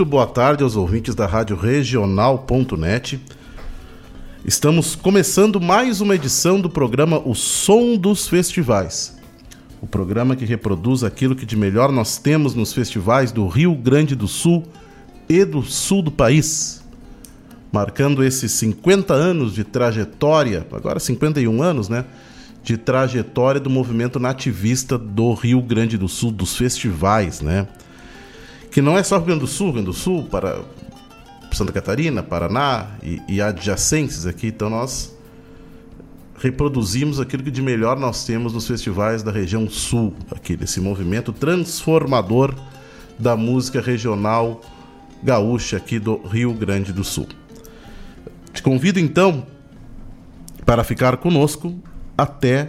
[0.00, 3.20] Muito boa tarde aos ouvintes da Rádio Regional.net.
[4.46, 9.14] Estamos começando mais uma edição do programa O Som dos Festivais.
[9.78, 14.16] O programa que reproduz aquilo que de melhor nós temos nos festivais do Rio Grande
[14.16, 14.64] do Sul
[15.28, 16.82] e do sul do país.
[17.70, 22.06] Marcando esses 50 anos de trajetória, agora 51 anos, né?
[22.64, 27.68] De trajetória do movimento nativista do Rio Grande do Sul, dos festivais, né?
[28.70, 30.62] Que não é só Rio Grande do Sul, Rio Grande do Sul, para
[31.52, 34.48] Santa Catarina, Paraná e, e adjacentes aqui.
[34.48, 35.16] Então nós
[36.38, 41.32] reproduzimos aquilo que de melhor nós temos nos festivais da região sul, aqui desse movimento
[41.32, 42.54] transformador
[43.18, 44.62] da música regional
[45.22, 47.26] gaúcha aqui do Rio Grande do Sul.
[48.52, 49.46] Te convido então
[50.64, 51.78] para ficar conosco
[52.16, 52.68] até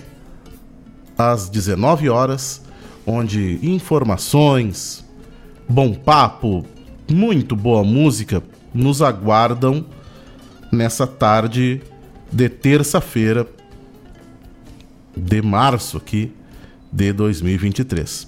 [1.17, 2.61] às 19 horas,
[3.05, 5.05] onde informações,
[5.71, 6.65] bom papo,
[7.09, 8.43] muito boa música
[8.73, 9.85] nos aguardam
[10.69, 11.81] nessa tarde
[12.29, 13.47] de terça-feira
[15.15, 16.33] de março aqui
[16.91, 18.27] de 2023.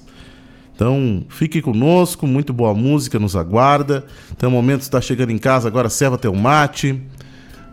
[0.73, 4.05] Então, fique conosco, muito boa música nos aguarda.
[4.31, 6.93] Então, o momento está chegando em casa, agora serva teu mate.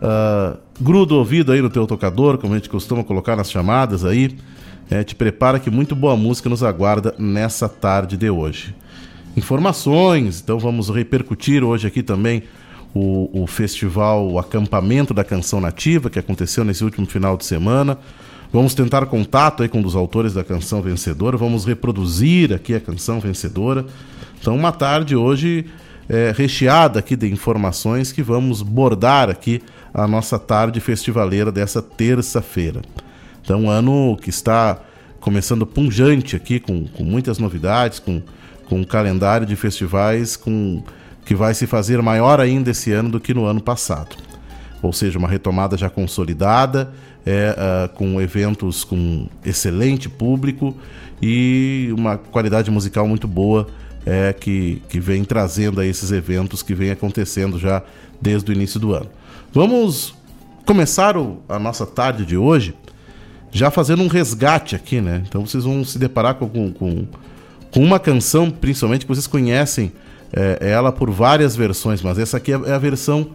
[0.01, 4.03] Uh, gruda o ouvido aí no teu tocador, como a gente costuma colocar nas chamadas
[4.03, 4.37] aí.
[4.89, 8.75] É, te prepara que muito boa música nos aguarda nessa tarde de hoje
[9.35, 10.41] informações.
[10.41, 12.43] Então vamos repercutir hoje aqui também
[12.93, 17.97] o, o festival o Acampamento da Canção Nativa, que aconteceu nesse último final de semana.
[18.51, 22.81] Vamos tentar contato aí com um dos autores da canção vencedora, vamos reproduzir aqui a
[22.81, 23.85] canção vencedora.
[24.41, 25.65] Então, uma tarde hoje
[26.09, 29.61] é, recheada aqui de informações que vamos bordar aqui
[29.93, 32.81] a nossa tarde festivaleira dessa terça-feira.
[33.41, 34.81] Então, um ano que está
[35.21, 38.21] começando punjante aqui, com, com muitas novidades, com
[38.71, 40.81] com um calendário de festivais com,
[41.25, 44.15] que vai se fazer maior ainda esse ano do que no ano passado.
[44.81, 46.89] Ou seja, uma retomada já consolidada,
[47.25, 50.73] é, uh, com eventos com excelente público
[51.21, 53.67] e uma qualidade musical muito boa
[54.05, 57.83] é, que, que vem trazendo a esses eventos que vem acontecendo já
[58.21, 59.09] desde o início do ano.
[59.53, 60.15] Vamos
[60.65, 62.73] começar o, a nossa tarde de hoje
[63.51, 65.23] já fazendo um resgate aqui, né?
[65.27, 67.05] Então vocês vão se deparar com, com, com
[67.71, 69.91] com uma canção, principalmente, que vocês conhecem
[70.33, 73.29] é, ela por várias versões, mas essa aqui é, é a versão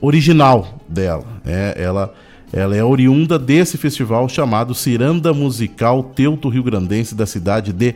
[0.00, 1.24] original dela.
[1.44, 2.14] É, ela,
[2.52, 7.94] ela é oriunda desse festival chamado Ciranda Musical Teuto Rio Grandense da cidade de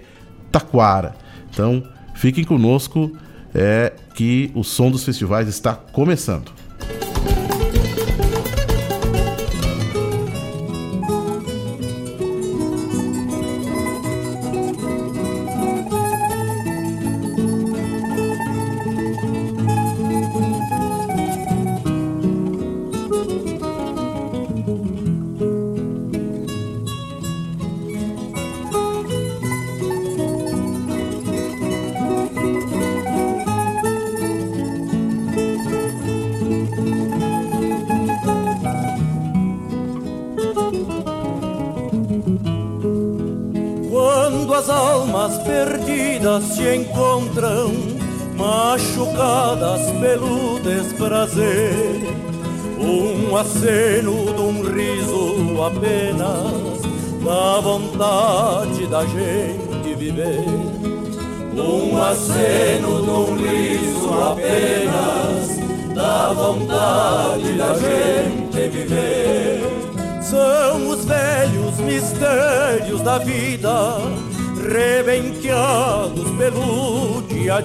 [0.50, 1.14] Taquara.
[1.52, 1.82] Então,
[2.14, 3.12] fiquem conosco,
[3.54, 6.52] é que o som dos festivais está começando.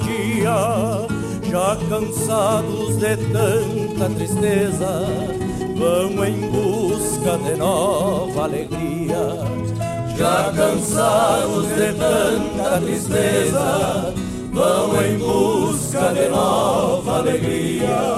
[0.06, 1.06] Dia
[1.50, 5.06] já cansados de tanta tristeza,
[5.78, 9.16] vão em busca de nova alegria.
[10.18, 14.14] Já cansados de tanta tristeza,
[14.52, 18.15] vão em busca de nova alegria.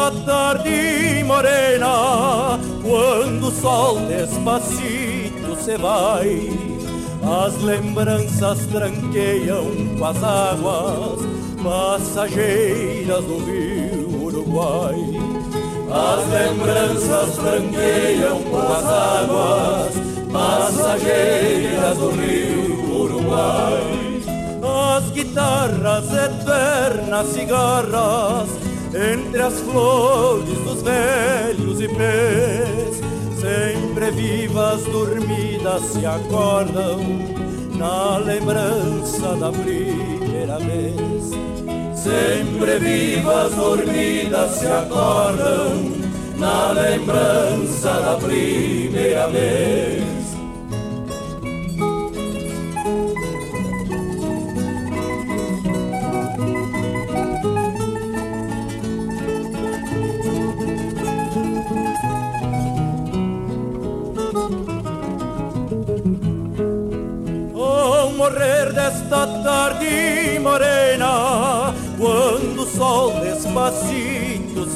[0.00, 6.48] Desta tarde morena, quando o sol despacito se vai,
[7.22, 9.66] as lembranças tranqueiam
[9.98, 11.20] com as águas
[11.62, 14.96] passageiras do rio Uruguai.
[15.92, 19.94] As lembranças tranqueiam com as águas
[20.32, 24.10] passageiras do rio Uruguai
[25.00, 28.59] as guitarras eternas cigarras
[28.94, 33.00] entre as flores dos velhos ipês,
[33.40, 36.98] sempre vivas dormidas se acordam
[37.76, 41.30] na lembrança da primeira vez.
[41.94, 45.92] Sempre vivas dormidas se acordam
[46.36, 49.99] na lembrança da primeira vez.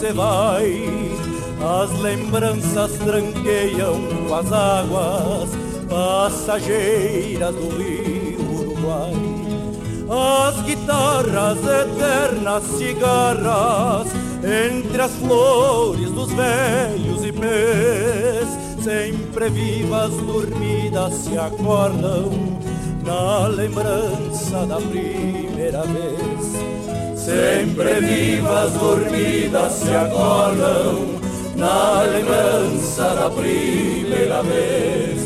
[0.04, 0.82] Se vai,
[1.82, 5.48] as lembranças tranqueiam com as águas
[5.88, 9.14] passageiras do rio Uruguai.
[10.46, 14.08] As guitarras eternas cigarras
[14.44, 18.46] entre as flores dos velhos ipês,
[18.82, 22.30] sempre vivas dormidas se acordam
[23.02, 26.73] na lembrança da primeira vez.
[27.24, 31.18] Sempre vivas dormidas se acordam
[31.56, 35.22] na lembrança da primeira vez.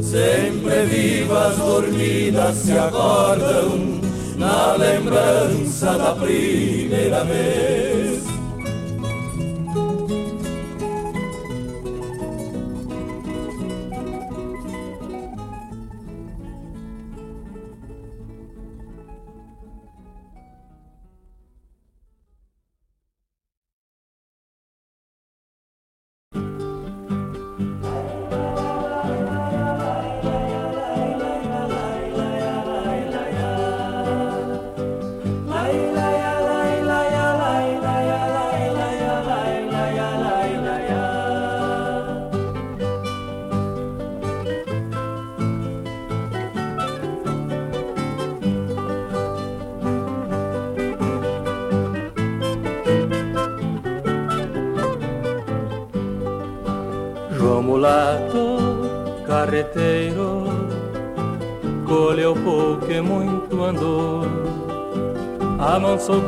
[0.00, 4.00] Sempre vivas dormidas se acordam
[4.36, 7.89] na lembrança da primeira vez.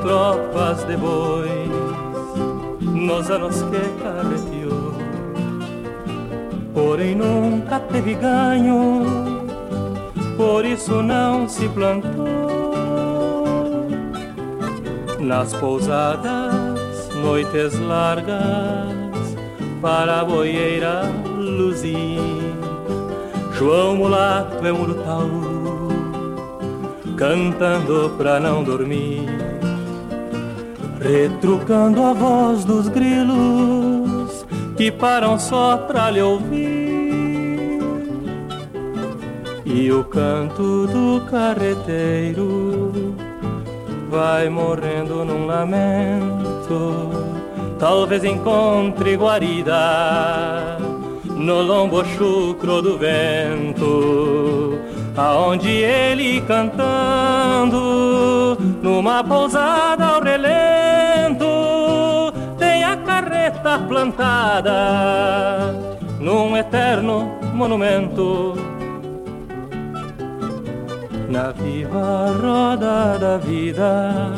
[0.02, 1.71] Tropas de bois
[2.80, 4.92] nos anos que carreteou.
[6.75, 9.04] Porém nunca teve ganho,
[10.37, 12.42] por isso não se plantou.
[15.21, 19.37] Nas pousadas, noites largas,
[19.80, 21.02] para a boieira
[21.38, 22.18] luzir.
[23.56, 25.62] João Mulato é um urutaú
[27.16, 29.28] cantando pra não dormir,
[31.02, 37.80] retrucando a voz dos grilos que param só pra lhe ouvir,
[39.64, 43.14] e o canto do carreteiro
[44.09, 47.11] vai morrendo num lamento.
[47.78, 50.78] Talvez encontre guarida
[51.25, 54.78] no lombo chucro do vento
[55.16, 57.78] aonde ele cantando
[58.82, 59.82] numa pousada
[63.73, 65.75] carreta plantada
[66.21, 68.55] num eterno monumento
[71.29, 74.33] na viva roda da vida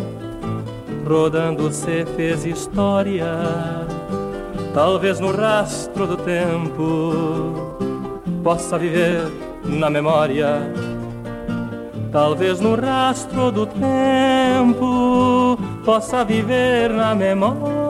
[1.06, 3.26] rodando se fez história
[4.72, 7.54] talvez no rastro do tempo
[8.42, 9.30] possa viver
[9.64, 10.60] na memória,
[12.12, 17.83] talvez no rastro do tempo possa viver na memória.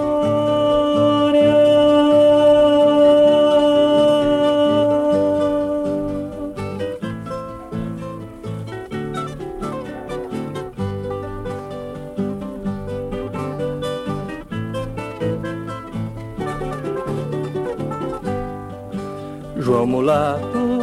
[20.04, 20.82] Mulato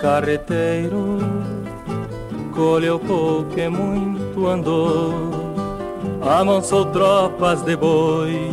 [0.00, 1.18] carreteiro
[2.54, 5.12] colheu pouco e muito andou,
[6.22, 8.52] amansou tropas de bois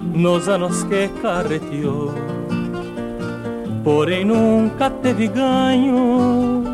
[0.00, 2.12] nos anos que carreteou.
[3.84, 6.64] Porém nunca teve ganho,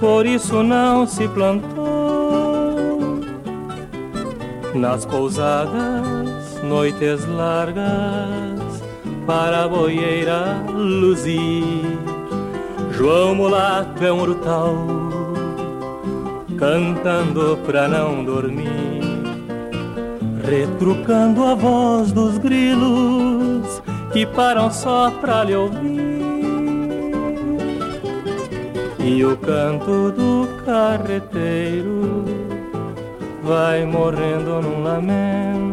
[0.00, 3.20] por isso não se plantou.
[4.74, 8.57] Nas pousadas, noites largas,
[9.28, 11.84] para a boieira luzir.
[12.90, 14.74] João Mulato é um brutal,
[16.58, 18.98] cantando pra não dormir
[20.48, 23.82] retrucando a voz dos grilos
[24.12, 26.08] que param só pra lhe ouvir.
[28.98, 32.24] E o canto do carreteiro
[33.42, 35.67] vai morrendo num lamento.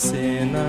[0.00, 0.64] Cena.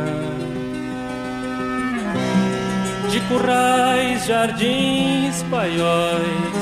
[3.09, 6.57] De currais, jardins, paióis,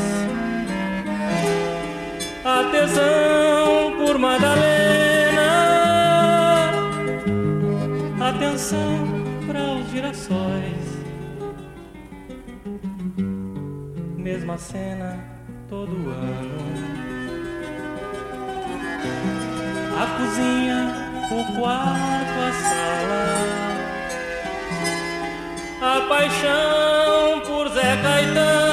[2.45, 5.41] atenção por Madalena,
[8.19, 9.07] atenção
[9.47, 11.03] para os girassóis,
[14.15, 15.19] mesma cena
[15.69, 16.59] todo ano.
[20.01, 23.79] A cozinha, o quarto, a sala.
[25.81, 28.68] A paixão por Zé Caetano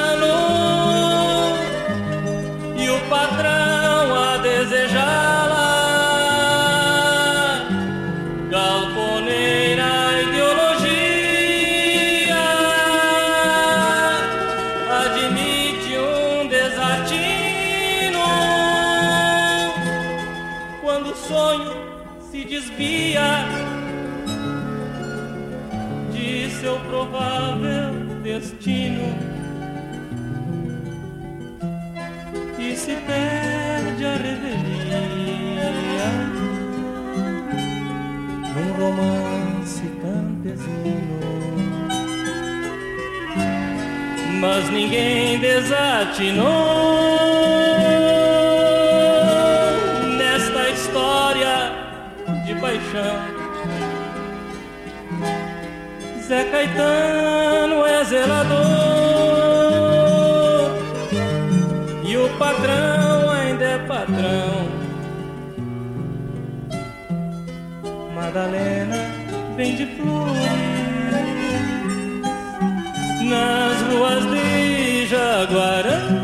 [44.49, 46.45] Mas ninguém desatinou
[50.17, 51.73] nesta história
[52.45, 53.17] de paixão.
[56.25, 58.57] Zé Caetano é zelador
[62.05, 64.69] e o patrão ainda é patrão.
[68.15, 68.76] Madalena
[75.49, 76.16] de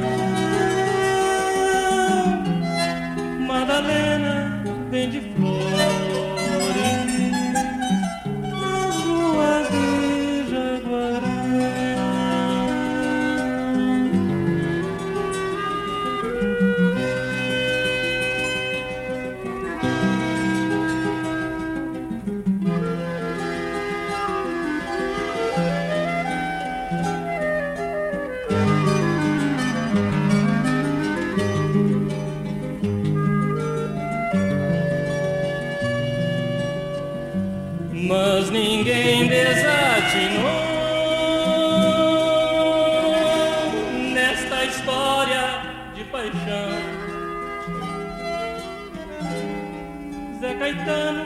[50.64, 51.26] Caetano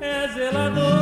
[0.00, 0.93] é zelador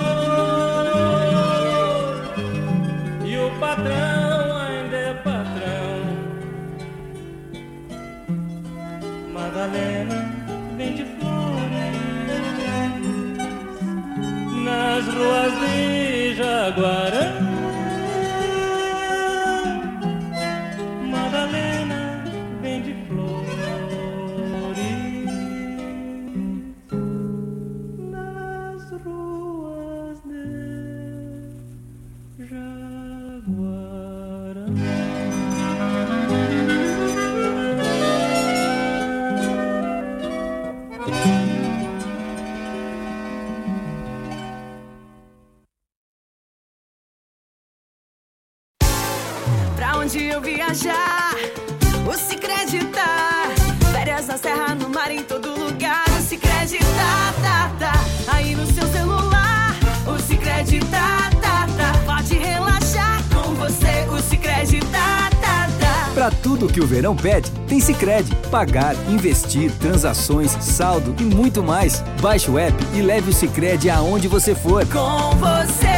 [67.22, 68.28] pede, tem Cicred.
[68.50, 72.02] Pagar, investir, transações, saldo e muito mais.
[72.20, 74.84] Baixe o app e leve o Cicred aonde você for.
[74.86, 75.91] Com você,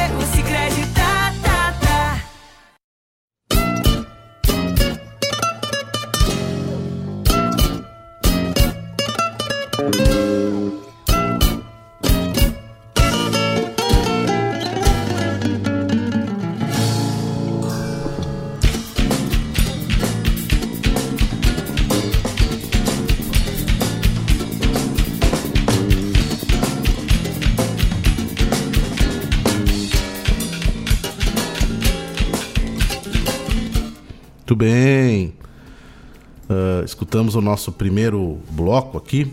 [37.34, 39.32] o nosso primeiro bloco aqui,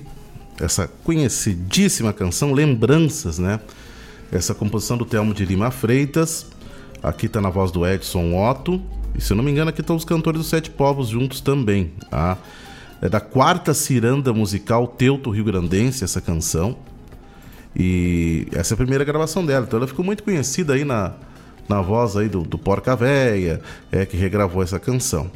[0.59, 3.59] essa conhecidíssima canção Lembranças, né?
[4.31, 6.47] Essa composição do Telmo de Lima Freitas.
[7.01, 8.81] Aqui tá na voz do Edson Otto.
[9.15, 11.91] E se eu não me engano, aqui estão os cantores dos Sete Povos juntos também.
[12.09, 12.37] Tá?
[13.01, 16.77] É da quarta ciranda musical Teuto Rio Grandense, essa canção.
[17.75, 19.65] E essa é a primeira gravação dela.
[19.67, 21.13] Então ela ficou muito conhecida aí na,
[21.67, 23.61] na voz aí do, do Porca Véia,
[23.91, 25.31] é, que regravou essa canção.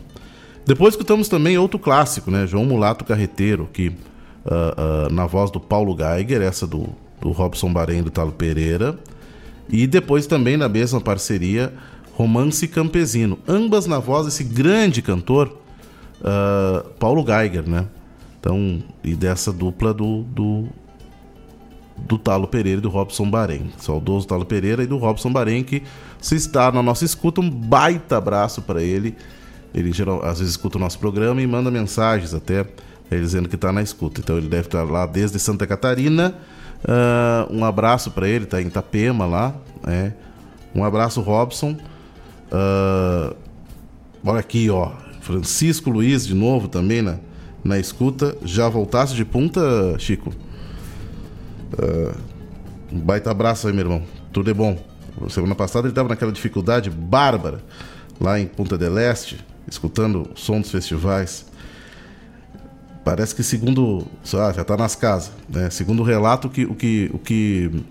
[0.65, 2.47] Depois escutamos também outro clássico, né?
[2.47, 3.91] João Mulato Carreteiro, que
[4.45, 6.89] ah, ah, na voz do Paulo Geiger, essa do,
[7.21, 8.97] do Robson Bahrein do Talo Pereira.
[9.69, 11.73] E depois também na mesma parceria,
[12.13, 13.37] Romance Campesino.
[13.47, 15.55] Ambas na voz desse grande cantor,
[16.23, 17.87] ah, Paulo Geiger, né?
[18.39, 20.65] Então, e dessa dupla do, do,
[21.97, 23.71] do Talo Pereira e do Robson Bahrein.
[23.77, 25.81] Saudoso Talo Pereira e do Robson Bahrein, que
[26.21, 29.15] se está na nossa escuta, um baita abraço para ele.
[29.75, 32.61] Ele geral, às vezes escuta o nosso programa e manda mensagens até
[33.11, 34.21] eh, dizendo que está na escuta.
[34.21, 36.33] Então ele deve estar lá desde Santa Catarina.
[36.87, 39.53] Ah, um abraço para ele, está em Itapema lá.
[39.85, 40.13] né?
[40.73, 41.77] Um abraço, Robson.
[42.49, 43.33] Ah,
[44.25, 44.91] olha aqui, ó.
[45.19, 47.17] Francisco Luiz de novo também na,
[47.61, 48.37] na escuta.
[48.43, 49.61] Já voltasse de punta,
[49.99, 50.33] Chico?
[52.93, 54.03] Um baita abraço aí, meu irmão.
[54.31, 54.77] Tudo é bom.
[55.29, 57.61] Semana passada ele estava naquela dificuldade bárbara
[58.21, 61.45] lá em Punta del Este, escutando o som dos festivais.
[63.03, 65.69] Parece que segundo, ah, já está nas casas, né?
[65.69, 67.83] Segundo o relato que o que o que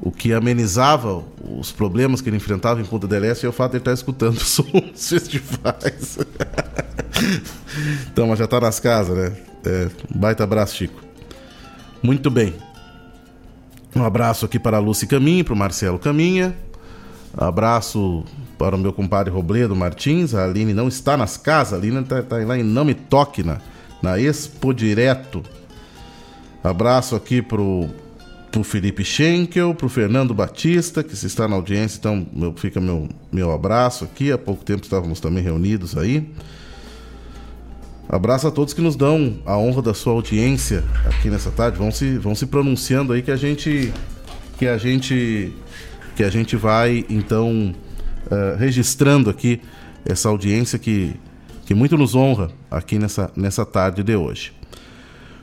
[0.00, 1.22] o que amenizava
[1.58, 3.92] os problemas que ele enfrentava em Punta del Este é o fato de ele estar
[3.92, 6.18] escutando o som dos festivais.
[8.10, 9.32] então, mas já está nas casas, né?
[9.64, 11.00] É, um baita abraço, Chico.
[12.02, 12.54] Muito bem.
[13.96, 16.54] Um abraço aqui para a Lúcia Caminha, para o Marcelo Caminha.
[17.36, 18.24] Abraço
[18.64, 20.34] para o meu compadre Robledo Martins.
[20.34, 21.74] A Aline não está nas casas.
[21.74, 23.58] A Aline está tá lá em Não Me Toque, na,
[24.02, 25.42] na Expo Direto.
[26.62, 27.90] Abraço aqui pro,
[28.50, 33.06] pro Felipe Schenkel, pro Fernando Batista, que se está na audiência, então meu- fica meu,
[33.30, 34.32] meu abraço aqui.
[34.32, 36.32] Há pouco tempo estávamos também reunidos aí.
[38.08, 41.76] Abraço a todos que nos dão a honra da sua audiência aqui nessa tarde.
[41.76, 43.92] Vão se, vão se pronunciando aí que a gente
[44.56, 45.52] que a gente
[46.16, 47.74] que a gente vai então
[48.30, 49.60] eh, registrando aqui
[50.04, 51.14] essa audiência que,
[51.66, 54.52] que muito nos honra aqui nessa, nessa tarde de hoje.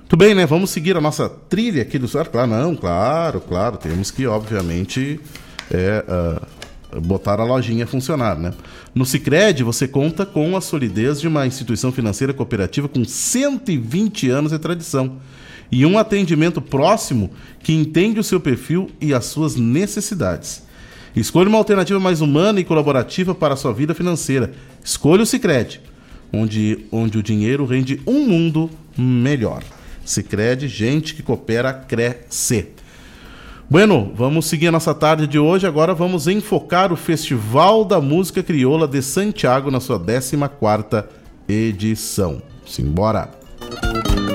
[0.08, 0.46] Tudo bem, né?
[0.46, 3.78] Vamos seguir a nossa trilha aqui do Claro, claro, não, claro, claro.
[3.78, 5.20] Temos que, obviamente,
[5.72, 6.42] é, ah,
[7.00, 8.54] botar a lojinha a funcionar, né?
[8.94, 14.52] No Cicred, você conta com a solidez de uma instituição financeira cooperativa com 120 anos
[14.52, 15.18] de tradição
[15.72, 17.32] e um atendimento próximo
[17.64, 20.64] que entende o seu perfil e as suas necessidades.
[21.16, 24.54] Escolha uma alternativa mais humana e colaborativa para a sua vida financeira.
[24.84, 25.82] Escolha o Cicred,
[26.32, 29.64] onde, onde o dinheiro rende um mundo melhor.
[30.06, 32.70] Cicred, gente que coopera, cresce.
[33.70, 35.66] Bueno, vamos seguir a nossa tarde de hoje.
[35.66, 41.06] Agora vamos enfocar o Festival da Música Crioula de Santiago na sua 14ª
[41.48, 42.42] edição.
[42.66, 43.32] Simbora!
[43.62, 44.31] Eu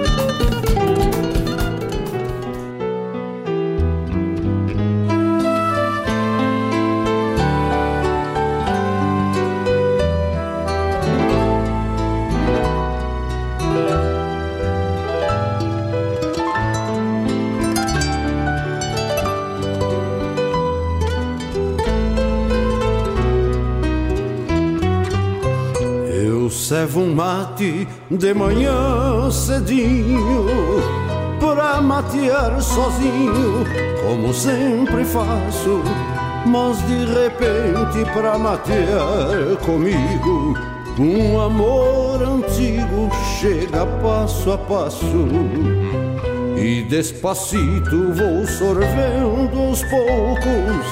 [26.96, 30.46] servo um mate de manhã cedinho
[31.38, 33.64] Para matear sozinho,
[34.02, 35.82] como sempre faço
[36.46, 40.54] Mas de repente para matear comigo
[40.98, 45.28] Um amor antigo chega passo a passo.
[46.56, 50.86] E despacito vou sorvendo aos poucos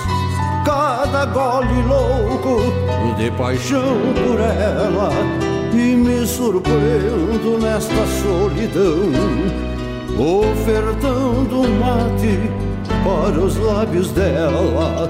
[0.65, 9.11] cada gole louco de paixão por ela e me surpreendo nesta solidão,
[10.17, 12.39] ofertando um mate
[13.05, 15.09] para os lábios dela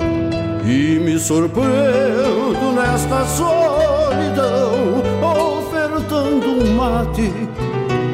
[0.64, 7.30] e me surpreendo nesta solidão, ofertando um mate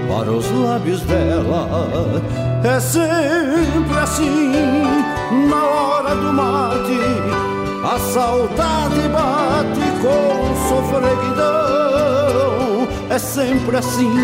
[0.08, 2.20] para os lábios dela.
[2.64, 4.52] É sempre assim,
[5.48, 11.50] na hora do mate, a saudade bate com sofreguidão.
[13.08, 14.14] É sempre assim,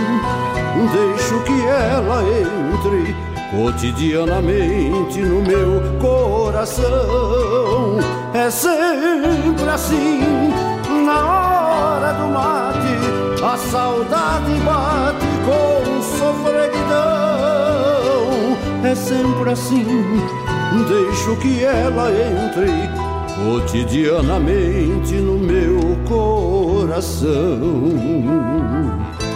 [0.93, 3.17] deixo que ela entre
[3.51, 6.85] cotidianamente no meu coração.
[8.35, 10.21] É sempre assim,
[11.05, 12.99] na hora do mate,
[13.43, 16.77] a saudade bate com sofreguidão.
[18.85, 20.23] É sempre assim,
[20.89, 23.06] deixo que ela entre
[23.37, 27.29] cotidianamente no meu coração.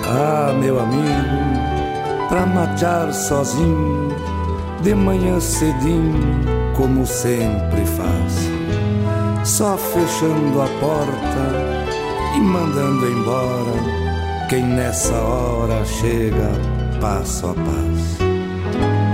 [0.07, 4.09] Ah, meu amigo, pra matear sozinho,
[4.83, 6.41] de manhã cedinho,
[6.77, 8.51] como sempre faz.
[9.45, 11.71] Só fechando a porta
[12.37, 14.01] e mandando embora
[14.49, 16.51] quem nessa hora chega
[17.01, 18.30] passo a passo.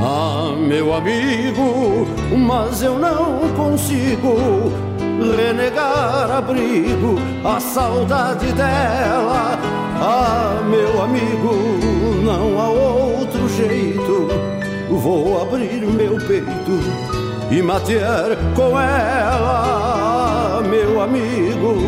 [0.08, 2.06] Ah, meu amigo,
[2.38, 4.36] mas eu não consigo
[5.36, 9.58] renegar abrigo, a saudade dela.
[10.00, 11.56] Ah, meu amigo,
[12.22, 14.28] não há outro jeito.
[14.88, 16.78] Vou abrir meu peito
[17.50, 21.78] e matear com ela, meu amigo.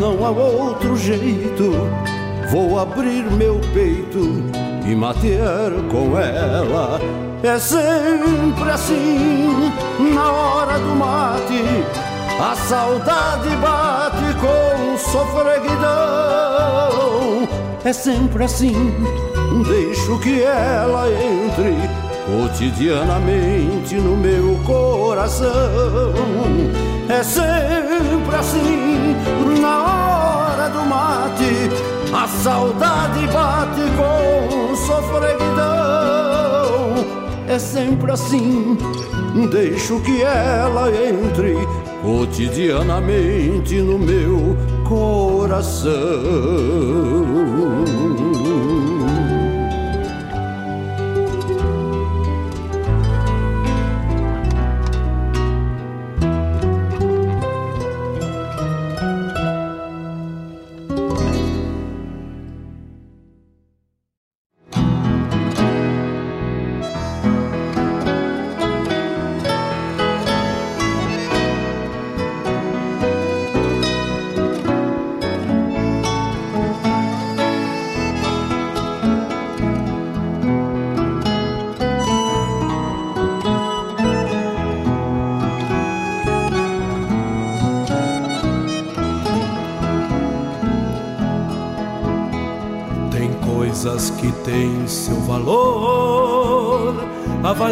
[0.00, 1.70] Não há outro jeito.
[2.50, 4.42] Vou abrir meu peito
[4.86, 6.98] e matear com ela.
[7.44, 9.72] É sempre assim,
[10.14, 11.84] na hora do mate,
[12.40, 17.48] a saudade bate com sofreguidão.
[17.84, 18.94] É sempre assim,
[19.66, 21.74] deixo que ela entre
[22.24, 25.50] cotidianamente no meu coração.
[27.08, 29.16] É sempre assim,
[29.60, 31.72] na hora do mate,
[32.14, 35.81] a saudade bate com sofreguidão.
[37.52, 38.78] É sempre assim,
[39.50, 41.54] deixo que ela entre
[42.00, 44.56] cotidianamente no meu
[44.88, 45.92] coração.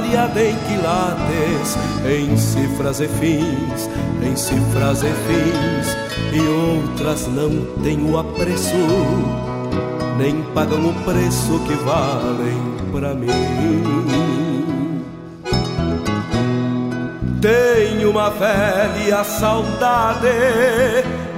[0.00, 3.90] Avaliada em quilates, em cifras e fins,
[4.22, 5.96] em cifras e fins,
[6.32, 8.74] e outras não têm o apreço,
[10.16, 12.58] nem pagam o preço que valem
[12.92, 13.28] pra mim.
[17.40, 20.28] Tenho uma velha saudade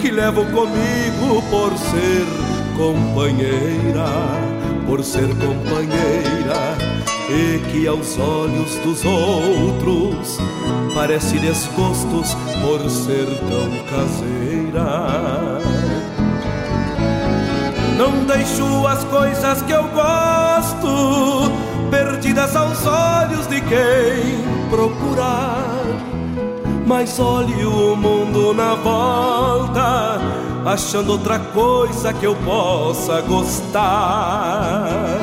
[0.00, 2.26] que levo comigo por ser
[2.76, 4.06] companheira,
[4.86, 6.41] por ser companheira,
[7.32, 10.38] e que aos olhos dos outros
[10.94, 15.58] parece desgostos por ser tão caseira.
[17.96, 21.50] Não deixo as coisas que eu gosto
[21.90, 25.64] perdidas aos olhos de quem procurar.
[26.86, 30.20] Mas olhe o mundo na volta,
[30.66, 35.21] achando outra coisa que eu possa gostar.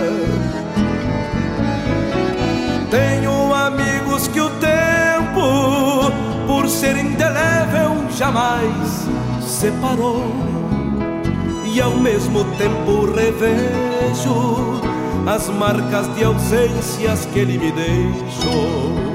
[6.69, 9.07] Ser indelével, jamais
[9.41, 10.23] separou.
[11.65, 14.81] E ao mesmo tempo revejo
[15.25, 19.08] as marcas de ausências que ele me deixou.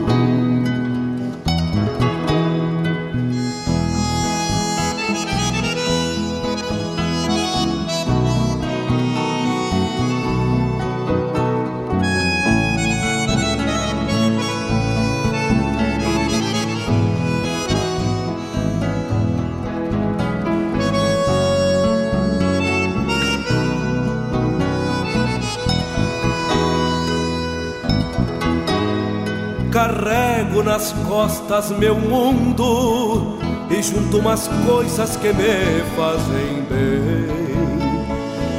[29.75, 33.37] Carrego nas costas meu mundo
[33.69, 37.27] e junto umas coisas que me fazem bem,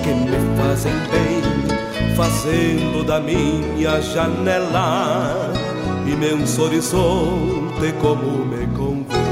[0.03, 5.53] que me fazem bem, fazendo da minha janela
[6.05, 9.25] imenso horizonte como me convém.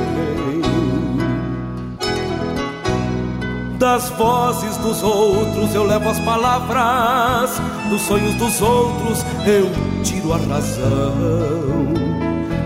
[3.77, 9.69] Das vozes dos outros eu levo as palavras, dos sonhos dos outros eu
[10.01, 11.72] tiro a razão.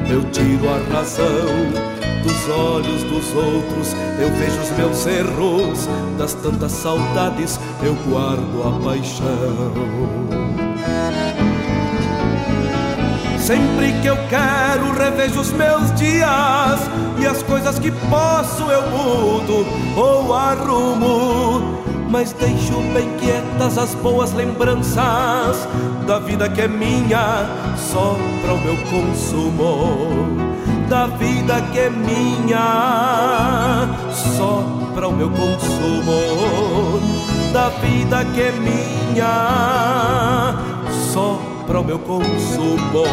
[0.10, 1.26] Eu tiro a razão
[2.24, 8.84] dos olhos dos outros eu vejo os meus erros, das tantas saudades eu guardo a
[8.84, 9.74] paixão.
[13.38, 16.80] Sempre que eu quero, revejo os meus dias
[17.20, 19.66] e as coisas que posso eu mudo
[19.96, 21.78] ou arrumo.
[22.10, 25.68] Mas deixo bem quietas as boas lembranças
[26.08, 30.38] da vida que é minha, só para o meu consumo.
[30.88, 32.60] Da vida que é minha,
[34.14, 34.64] só
[34.96, 37.02] para o meu consumo.
[37.52, 39.26] Da vida que é minha,
[41.12, 43.04] só para o meu consumo.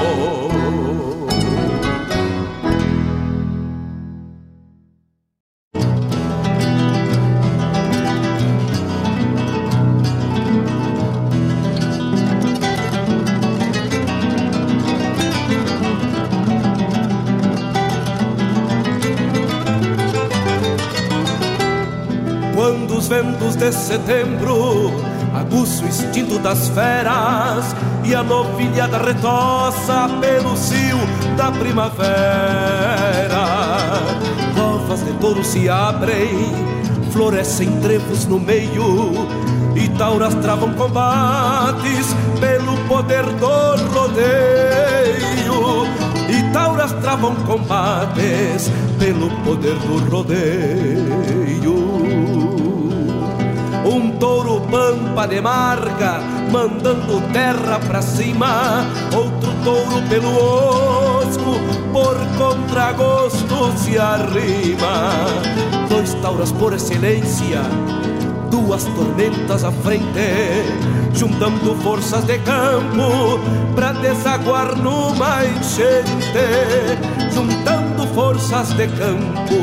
[23.15, 24.91] Ventos de setembro
[25.35, 30.99] aguço o instinto das feras e a novilhada retoça pelo cio
[31.37, 32.05] da primavera.
[34.55, 36.53] Covas de touro se abrem,
[37.13, 39.13] florescem trevos no meio
[39.77, 45.85] e tauras travam combates pelo poder do rodeio.
[46.29, 52.14] E tauras travam combates pelo poder do rodeio
[54.25, 56.19] touro pampa de marca,
[56.51, 60.31] mandando terra pra cima, outro touro pelo
[61.19, 61.61] osco,
[61.93, 65.13] por contragosto se arrima.
[65.91, 67.61] Dois tauras por excelência,
[68.51, 70.33] duas tormentas à frente,
[71.13, 73.39] juntando forças de campo
[73.75, 76.47] pra desaguar numa enchente,
[77.31, 79.59] juntando forças de campo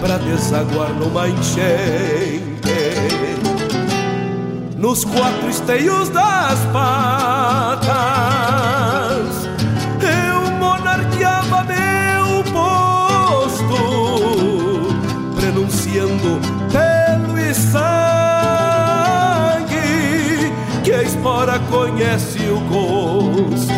[0.00, 2.23] pra desaguar numa enchente
[4.84, 7.88] nos quatro esteios das patas.
[10.02, 13.78] Eu monarqueava meu posto,
[15.36, 16.38] prenunciando
[16.70, 17.82] pelo e sangue
[20.84, 23.72] que a espora conhece o gosto.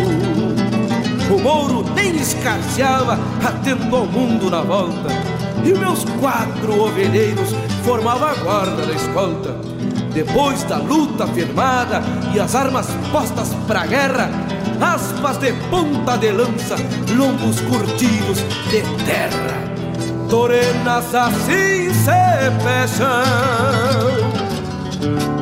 [1.33, 3.17] O mouro nem escarceava,
[3.47, 5.11] atendo ao mundo na volta.
[5.65, 7.51] E meus quatro ovelheiros
[7.85, 9.76] formavam a guarda da escolta
[10.17, 12.03] depois da luta firmada
[12.35, 14.31] e as armas postas pra guerra,
[14.81, 16.77] aspas de ponta de lança,
[17.15, 18.39] lombos curtidos
[18.71, 19.67] de terra.
[20.31, 23.07] Torenas assim se fecham,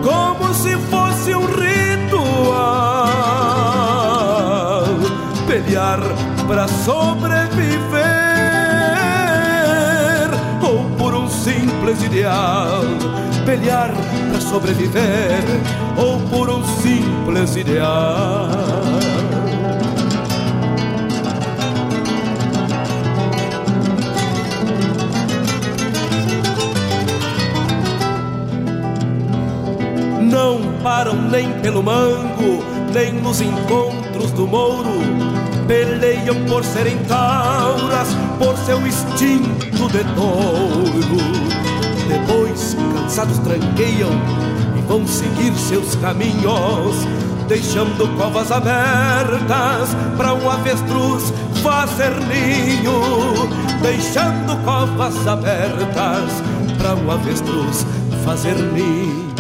[0.02, 3.04] como se fosse um ritual.
[5.46, 6.00] Pelear
[6.48, 7.94] pra sobreviver,
[10.60, 12.82] ou por um simples ideal
[13.44, 13.90] pelear
[14.30, 15.42] para sobreviver
[15.96, 18.48] ou por um simples ideal.
[30.20, 35.04] Não param nem pelo mango, nem nos encontros do mouro.
[35.66, 41.54] Peleiam por serem tauras, por seu instinto de touro
[42.09, 42.76] depois,
[43.14, 44.11] cansados, tranqueiam
[44.77, 46.96] e vão seguir seus caminhos,
[47.46, 53.48] deixando covas abertas para um avestruz fazer ninho,
[53.81, 56.42] deixando covas abertas
[56.77, 57.87] para um avestruz
[58.24, 59.33] fazer ninho.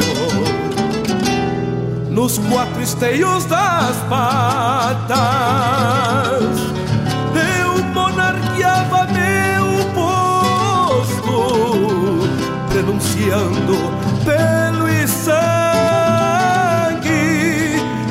[2.10, 5.18] Nos quatro esteios das patas,
[12.74, 13.76] prenunciando
[14.24, 15.36] pelo e sangue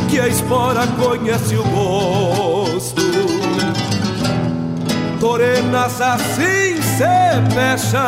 [0.10, 3.02] que a espora conhece o gosto.
[5.19, 7.04] Torenas assim se
[7.54, 7.99] fecham,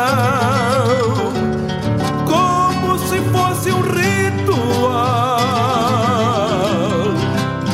[2.24, 5.36] como se fosse um ritual.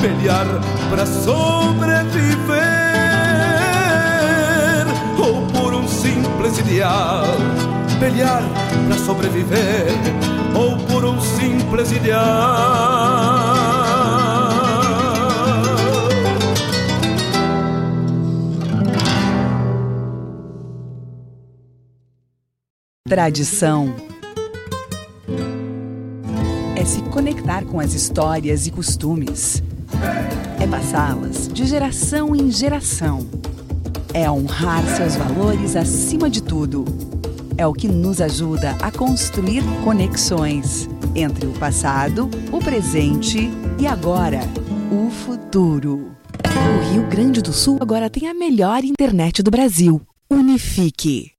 [0.00, 0.46] Pelear
[0.90, 2.42] para sobreviver
[5.20, 7.26] ou por um simples ideal.
[8.00, 8.42] Pelear
[8.92, 9.86] para sobreviver
[10.54, 12.20] ou por um simples ideal.
[23.08, 23.94] Tradição
[26.76, 29.62] é se conectar com as histórias e costumes.
[30.60, 33.26] É passá-las de geração em geração.
[34.12, 36.84] É honrar seus valores acima de tudo.
[37.62, 43.48] É o que nos ajuda a construir conexões entre o passado, o presente
[43.78, 44.40] e agora,
[44.90, 46.10] o futuro.
[46.44, 50.02] O Rio Grande do Sul agora tem a melhor internet do Brasil.
[50.28, 51.31] Unifique.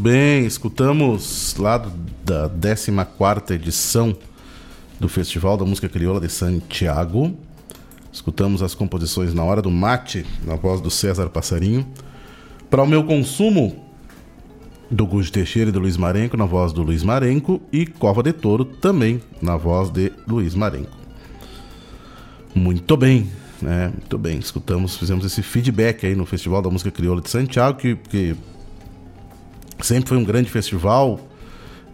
[0.00, 1.92] Muito bem, escutamos lá do,
[2.24, 4.16] da 14 edição
[4.98, 7.36] do Festival da Música Crioula de Santiago.
[8.10, 11.86] Escutamos as composições na hora do mate, na voz do César Passarinho.
[12.70, 13.84] Para o meu consumo,
[14.90, 17.60] do Gujo Teixeira e do Luiz Marenco, na voz do Luiz Marenco.
[17.70, 20.96] E Cova de Touro, também na voz de Luiz Marenco.
[22.54, 23.28] Muito bem,
[23.60, 23.88] né?
[23.88, 24.38] Muito bem.
[24.38, 28.34] Escutamos, fizemos esse feedback aí no Festival da Música Crioula de Santiago, que, que
[29.82, 31.20] sempre foi um grande festival.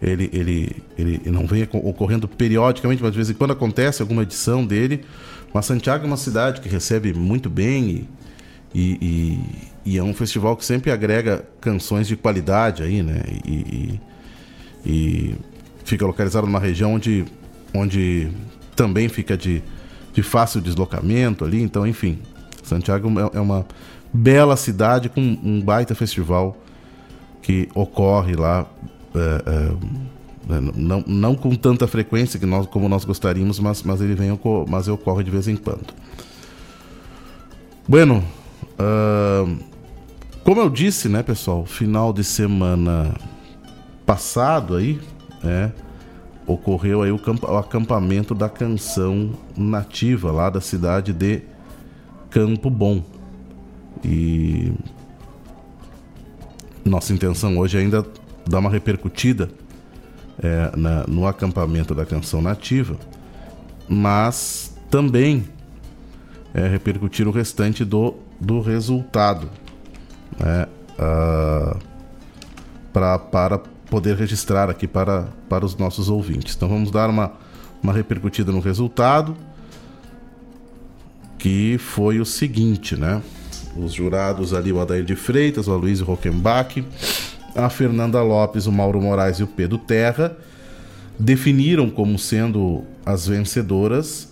[0.01, 4.65] Ele, ele, ele não vem ocorrendo periodicamente, mas de vez em quando acontece alguma edição
[4.65, 5.03] dele.
[5.53, 8.07] Mas Santiago é uma cidade que recebe muito bem
[8.75, 9.39] e, e,
[9.85, 13.23] e, é um festival que sempre agrega canções de qualidade aí, né?
[13.45, 13.99] E,
[14.85, 15.35] e
[15.83, 17.25] fica localizado numa região onde,
[17.73, 18.29] onde
[18.75, 19.63] também fica de,
[20.13, 21.61] de fácil deslocamento ali.
[21.61, 22.19] Então, enfim,
[22.61, 23.65] Santiago é, é uma
[24.13, 26.57] bela cidade com um baita festival
[27.47, 28.65] que ocorre lá,
[29.15, 29.71] é,
[30.49, 34.37] é, não, não com tanta frequência que nós, como nós gostaríamos, mas, mas ele vem,
[34.67, 35.85] mas ocorre de vez em quando.
[37.87, 38.21] Bueno,
[38.73, 39.57] uh,
[40.43, 43.15] como eu disse, né, pessoal, final de semana
[44.05, 44.99] passado aí,
[45.41, 45.71] é,
[46.45, 51.43] ocorreu aí o, o acampamento da canção nativa lá da cidade de
[52.29, 53.01] Campo Bom.
[54.03, 54.73] E
[56.89, 58.05] nossa intenção hoje é ainda
[58.47, 59.49] dar uma repercutida
[60.41, 62.95] é, na, no acampamento da canção nativa,
[63.87, 65.47] mas também
[66.53, 69.49] é, repercutir o restante do, do resultado
[70.39, 70.67] né,
[70.99, 71.77] uh,
[72.93, 73.59] pra, para
[73.89, 76.55] poder registrar aqui para, para os nossos ouvintes.
[76.55, 77.31] Então vamos dar uma,
[77.81, 79.35] uma repercutida no resultado,
[81.37, 83.21] que foi o seguinte, né?
[83.77, 86.83] Os jurados ali, o Adair de Freitas, o Aloysio Rockenbach,
[87.55, 90.35] a Fernanda Lopes, o Mauro Moraes e o Pedro Terra
[91.19, 94.29] definiram como sendo as vencedoras.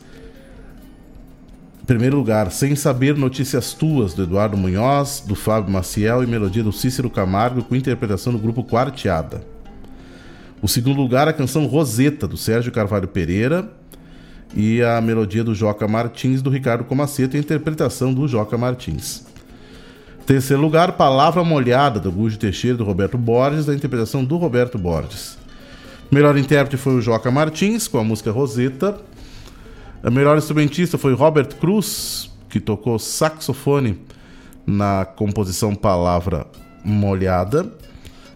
[1.81, 6.63] Em primeiro lugar, Sem Saber Notícias Tuas, do Eduardo Munhoz, do Fábio Maciel e melodia
[6.63, 9.43] do Cícero Camargo, com interpretação do grupo Quarteada.
[10.61, 13.69] O segundo lugar, a canção Roseta, do Sérgio Carvalho Pereira,
[14.55, 19.34] e a melodia do Joca Martins, do Ricardo Comaceta, e a interpretação do Joca Martins.
[20.26, 25.38] Terceiro lugar, Palavra Molhada, do Gujo Teixeira, do Roberto Borges, da interpretação do Roberto Borges.
[26.11, 28.97] Melhor intérprete foi o Joca Martins, com a música Roseta.
[30.01, 33.99] A melhor instrumentista foi Robert Cruz, que tocou saxofone
[34.65, 36.47] na composição Palavra
[36.84, 37.63] Molhada.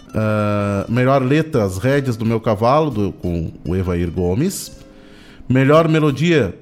[0.09, 4.79] Uh, melhor letra, As Rédeas do Meu Cavalo, do, com o Evair Gomes.
[5.47, 6.53] Melhor melodia,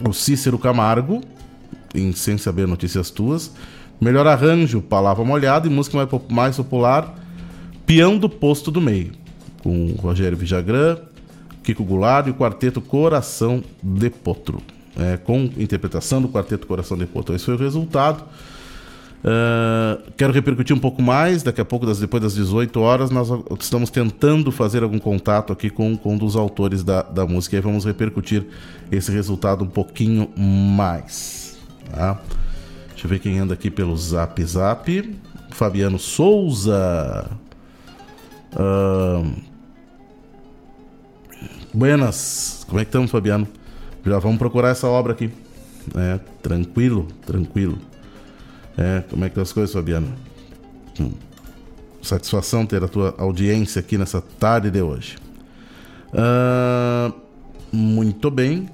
[0.00, 1.22] o Cícero Camargo,
[1.96, 3.52] em Sem Saber Notícias Tuas.
[4.00, 5.66] Melhor arranjo, Palavra Molhada.
[5.66, 5.96] E música
[6.28, 7.14] mais, popular,
[7.86, 9.12] Peão do Posto do Meio,
[9.62, 10.98] com Rogério Vijagrã,
[11.62, 14.60] Kiko Goulart e o quarteto Coração de Potro.
[14.98, 17.34] É, com interpretação do quarteto Coração de Potro.
[17.34, 18.24] Esse foi o resultado.
[19.26, 21.42] Uh, quero repercutir um pouco mais.
[21.42, 23.28] Daqui a pouco, das, depois das 18 horas, nós
[23.60, 27.56] estamos tentando fazer algum contato aqui com, com um dos autores da, da música.
[27.56, 28.44] E vamos repercutir
[28.90, 31.45] esse resultado um pouquinho mais.
[31.90, 32.20] Tá?
[32.88, 35.18] Deixa eu ver quem anda aqui pelo Zap Zap.
[35.50, 37.30] Fabiano Souza.
[38.52, 39.32] Uh...
[41.72, 42.64] Buenas.
[42.68, 43.46] Como é que estamos, Fabiano?
[44.04, 45.30] Já vamos procurar essa obra aqui.
[45.94, 47.78] É, tranquilo, tranquilo.
[48.76, 50.12] É, como é que estão as coisas, Fabiano?
[51.00, 51.12] Hum.
[52.02, 55.16] Satisfação ter a tua audiência aqui nessa tarde de hoje.
[56.12, 57.26] Uh...
[57.72, 58.68] Muito bem.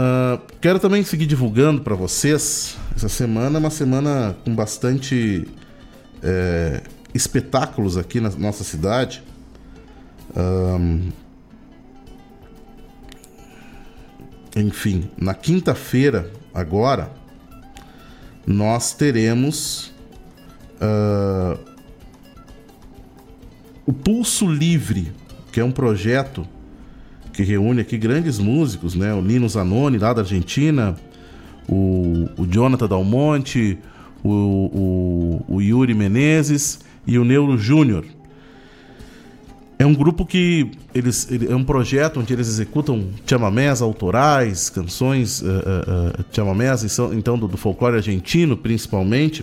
[0.00, 2.78] Uh, quero também seguir divulgando para vocês.
[2.96, 5.46] Essa semana é uma semana com bastante
[6.22, 6.82] é,
[7.12, 9.22] espetáculos aqui na nossa cidade.
[10.34, 11.10] Um,
[14.56, 17.12] enfim, na quinta-feira, agora,
[18.46, 19.92] nós teremos
[20.80, 21.58] uh,
[23.84, 25.12] o Pulso Livre,
[25.52, 26.46] que é um projeto
[27.40, 29.14] que reúne aqui grandes músicos, né?
[29.14, 30.94] O Nino Zanoni, lá da Argentina,
[31.66, 33.78] o, o Jonathan Dalmonte,
[34.22, 34.28] o,
[35.48, 38.04] o, o Yuri Menezes e o Neuro Júnior.
[39.78, 45.40] É um grupo que eles ele, é um projeto onde eles executam chamamés autorais, canções
[45.40, 46.84] uh, uh, chamamés
[47.14, 49.42] então do, do folclore argentino principalmente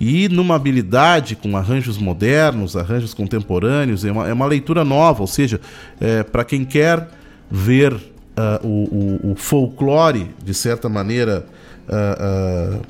[0.00, 5.26] e numa habilidade com arranjos modernos, arranjos contemporâneos, é uma, é uma leitura nova, ou
[5.26, 5.60] seja,
[6.00, 7.08] é, para quem quer
[7.50, 7.92] ver
[8.38, 11.44] uh, o, o, o, folclore, de certa maneira,
[11.88, 12.82] uh, uh,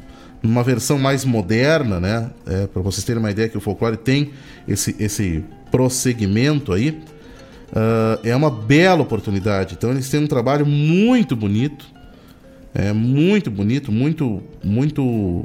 [0.43, 2.31] numa versão mais moderna, né?
[2.47, 4.31] É, para vocês terem uma ideia que o folclore tem
[4.69, 7.01] esse, esse prosseguimento aí,
[8.23, 9.75] é uma bela oportunidade.
[9.77, 11.87] Então eles têm um trabalho muito bonito,
[12.73, 15.45] é muito bonito, muito, muito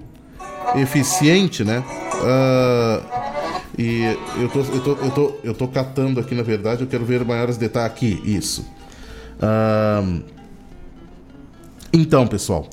[0.76, 1.84] eficiente, né?
[2.14, 3.24] Uh,
[3.78, 4.04] e
[4.40, 7.26] eu tô, eu, tô, eu, tô, eu tô catando aqui, na verdade, eu quero ver
[7.26, 8.62] maiores detalhes aqui, isso.
[9.40, 10.24] Uh,
[11.92, 12.68] então, pessoal,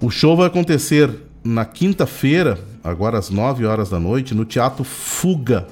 [0.00, 1.10] o show vai acontecer
[1.44, 5.66] na quinta-feira, agora às 9 horas da noite, no Teatro Fuga.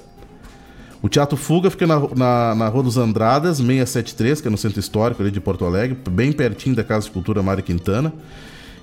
[1.03, 4.81] O Teatro Fuga fica na, na, na Rua dos Andradas, 673, que é no Centro
[4.81, 8.13] Histórico ali de Porto Alegre, bem pertinho da Casa de Cultura Mário Quintana.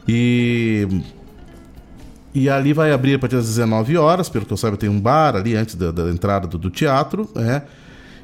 [0.07, 0.87] E
[2.33, 4.99] e ali vai abrir a partir das 19 horas, pelo que eu saiba, tem um
[4.99, 7.61] bar ali antes da, da entrada do, do, teatro, né?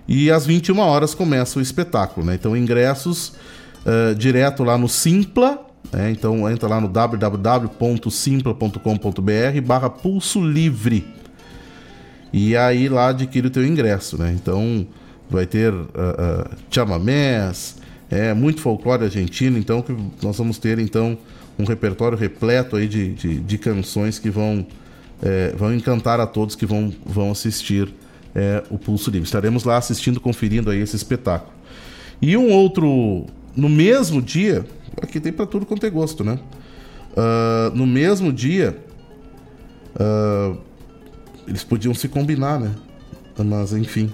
[0.08, 2.34] E às 21 horas começa o espetáculo, né?
[2.34, 3.34] Então, ingressos
[3.86, 6.10] uh, direto lá no Simpla, né?
[6.10, 11.06] Então, entra lá no www.simpla.com.br barra Pulso Livre.
[12.34, 14.34] E aí lá adquire o teu ingresso, né?
[14.34, 14.88] Então,
[15.30, 17.76] vai ter uh, uh, chamamés,
[18.10, 21.16] é, muito folclore argentino, então, que nós vamos ter, então
[21.60, 24.66] um repertório repleto aí de, de, de canções que vão,
[25.22, 27.94] é, vão encantar a todos que vão, vão assistir
[28.34, 29.26] é, o Pulso Livre.
[29.26, 31.52] Estaremos lá assistindo, conferindo aí esse espetáculo.
[32.22, 34.66] E um outro, no mesmo dia,
[35.02, 36.40] aqui tem para tudo quanto é gosto, né?
[37.12, 38.78] Uh, no mesmo dia,
[39.96, 40.58] uh,
[41.46, 42.74] eles podiam se combinar, né?
[43.38, 44.12] Mas enfim.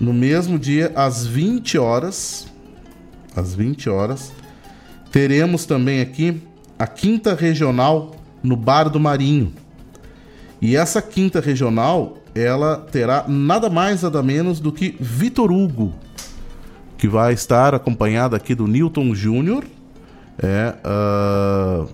[0.00, 2.46] No mesmo dia, às 20 horas,
[3.34, 4.32] às 20 horas,
[5.10, 6.42] teremos também aqui
[6.84, 9.54] a quinta regional no Bar do Marinho.
[10.60, 15.94] E essa quinta regional, ela terá nada mais nada menos do que Vitor Hugo,
[16.98, 19.64] que vai estar acompanhado aqui do Newton Júnior.
[20.38, 21.88] É, uh,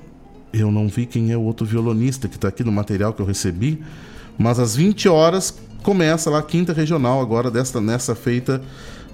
[0.52, 3.26] eu não vi quem é o outro violonista que está aqui no material que eu
[3.26, 3.80] recebi,
[4.36, 8.60] mas às 20 horas começa lá a quinta regional agora desta nessa feita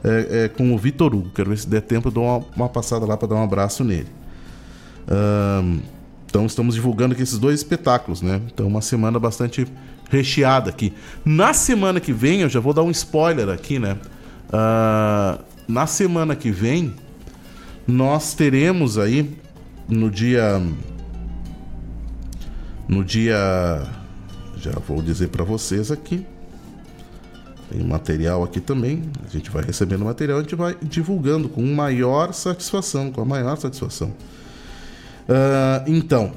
[0.02, 1.28] é, é, com o Vitor Hugo.
[1.34, 3.84] Quero ver se der tempo eu dou uma, uma passada lá para dar um abraço
[3.84, 4.08] nele.
[6.26, 8.40] Então estamos divulgando aqui esses dois espetáculos, né?
[8.52, 9.66] Então uma semana bastante
[10.10, 10.92] recheada aqui.
[11.24, 13.96] Na semana que vem, eu já vou dar um spoiler aqui, né?
[14.48, 16.94] Uh, na semana que vem,
[17.86, 19.36] nós teremos aí
[19.88, 20.62] no dia.
[22.88, 23.36] No dia.
[24.58, 26.26] Já vou dizer para vocês aqui.
[27.70, 29.02] Tem material aqui também.
[29.26, 33.56] A gente vai recebendo material, a gente vai divulgando com maior satisfação, com a maior
[33.56, 34.12] satisfação.
[35.28, 36.32] Uh, então,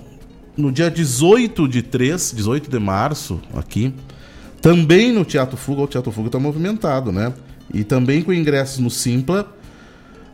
[0.57, 3.93] no dia 18 de 3, 18 de março, aqui,
[4.61, 7.33] também no Teatro Fuga, o Teatro Fuga está movimentado, né?
[7.73, 9.47] E também com ingressos no Simpla.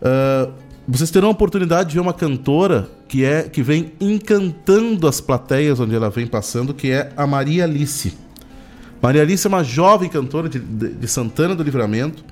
[0.02, 0.52] Uh,
[0.88, 5.80] vocês terão a oportunidade de ver uma cantora que é que vem encantando as plateias
[5.80, 8.14] onde ela vem passando, que é a Maria Alice.
[9.02, 12.24] Maria Alice é uma jovem cantora de, de, de Santana do Livramento,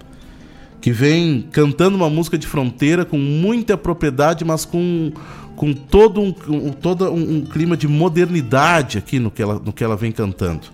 [0.81, 5.11] que vem cantando uma música de fronteira com muita propriedade, mas com
[5.63, 9.71] com todo um, um todo um, um, clima de modernidade aqui no que, ela, no
[9.71, 10.67] que ela vem cantando.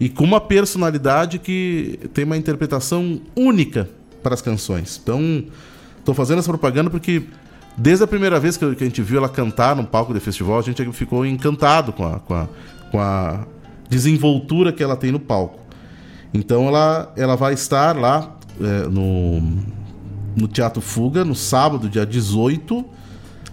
[0.00, 3.90] E com uma personalidade que tem uma interpretação única
[4.22, 4.98] para as canções.
[5.02, 5.44] Então,
[5.98, 7.24] estou fazendo essa propaganda porque
[7.76, 10.62] desde a primeira vez que a gente viu ela cantar no palco do festival, a
[10.62, 12.48] gente ficou encantado com a, com a,
[12.90, 13.44] com a
[13.86, 15.60] desenvoltura que ela tem no palco.
[16.32, 19.42] Então ela, ela vai estar lá é, no,
[20.34, 22.95] no Teatro Fuga no sábado, dia 18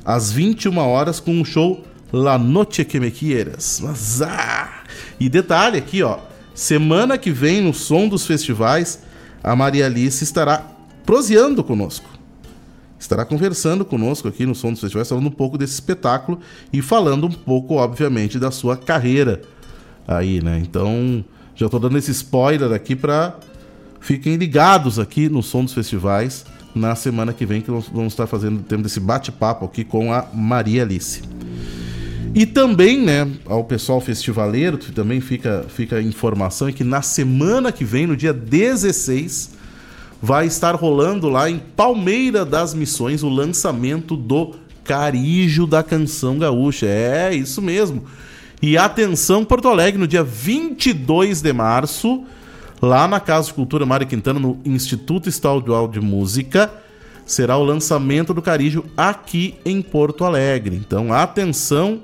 [0.06, 3.80] às 21 horas com o show La Noche que me quieras.
[3.84, 4.84] Mas, ah!
[5.20, 6.20] E detalhe aqui, ó,
[6.54, 9.01] semana que vem no Som dos Festivais,
[9.43, 10.66] a Maria Alice estará
[11.06, 12.10] proseando conosco.
[12.99, 16.39] estará conversando conosco aqui no Som dos Festivais, falando um pouco desse espetáculo
[16.72, 19.41] e falando um pouco, obviamente, da sua carreira
[20.08, 20.62] aí, né?
[20.62, 21.24] Então,
[21.56, 23.36] já estou dando esse spoiler aqui para
[23.99, 26.45] fiquem ligados aqui no Som dos Festivais
[26.76, 30.26] na semana que vem que nós vamos estar fazendo tendo esse bate-papo aqui com a
[30.34, 31.22] Maria Alice.
[32.36, 37.72] E também, né, ao pessoal festivaleiro, também fica, fica a informação é que na semana
[37.72, 39.52] que vem, no dia 16,
[40.20, 46.88] vai estar rolando lá em Palmeira das Missões o lançamento do Carijo da Canção Gaúcha.
[46.88, 48.04] É, isso mesmo.
[48.62, 52.24] E atenção, Porto Alegre, no dia 22 de março,
[52.86, 56.72] lá na Casa de Cultura Mário Quintana, no Instituto Estadual de Música,
[57.26, 60.76] será o lançamento do Carijo aqui em Porto Alegre.
[60.76, 62.02] Então, atenção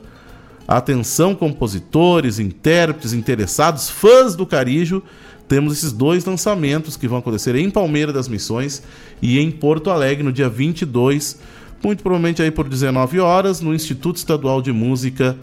[0.69, 5.01] Atenção, compositores, intérpretes, interessados, fãs do Carijo.
[5.47, 8.83] Temos esses dois lançamentos que vão acontecer em Palmeira das Missões
[9.19, 11.39] e em Porto Alegre no dia 22,
[11.83, 15.35] muito provavelmente aí por 19 horas, no Instituto Estadual de Música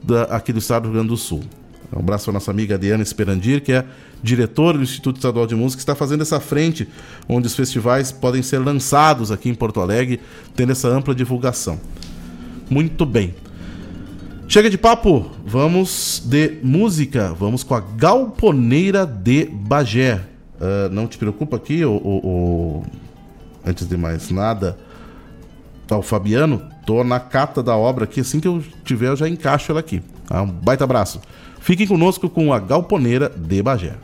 [0.00, 1.42] da, aqui do estado do Rio Grande do Sul.
[1.92, 3.84] Um abraço para nossa amiga Diana Esperandir, que é
[4.22, 6.88] diretora do Instituto Estadual de Música, que está fazendo essa frente
[7.28, 10.20] onde os festivais podem ser lançados aqui em Porto Alegre,
[10.54, 11.80] tendo essa ampla divulgação.
[12.68, 13.34] Muito bem.
[14.46, 20.20] Chega de papo, vamos de música, vamos com a Galponeira de Bagé.
[20.60, 22.86] Uh, não te preocupa aqui, o, o, o,
[23.64, 24.76] antes de mais nada,
[25.86, 29.28] tá, o Fabiano, tô na cata da obra aqui, assim que eu tiver eu já
[29.28, 30.02] encaixo ela aqui.
[30.26, 30.42] Tá?
[30.42, 31.20] Um baita abraço.
[31.60, 33.94] Fiquem conosco com a Galponeira de Bagé.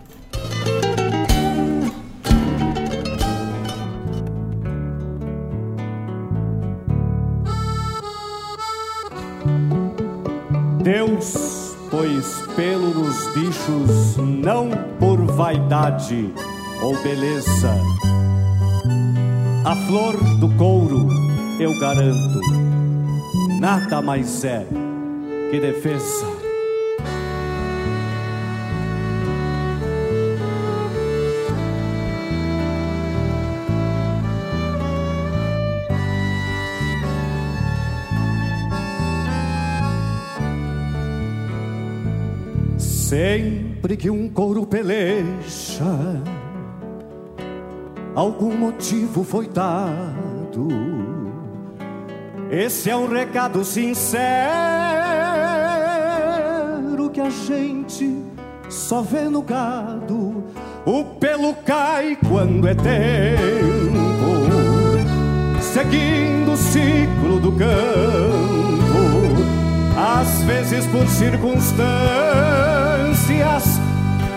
[10.82, 16.30] Deus pôs pelo nos bichos não por vaidade
[16.82, 17.74] ou beleza.
[19.64, 21.09] A flor do couro,
[21.59, 22.40] eu garanto,
[23.59, 24.64] nada mais é
[25.50, 26.36] que defesa.
[43.17, 46.23] Sempre que um couro peleja,
[48.14, 50.69] algum motivo foi dado.
[52.51, 54.21] Esse é um recado sincero
[57.11, 58.23] que a gente
[58.69, 60.45] só vê no gado.
[60.85, 62.93] O pelo cai quando é tempo,
[65.62, 68.45] seguindo o ciclo do campo,
[69.97, 73.80] às vezes por circunstâncias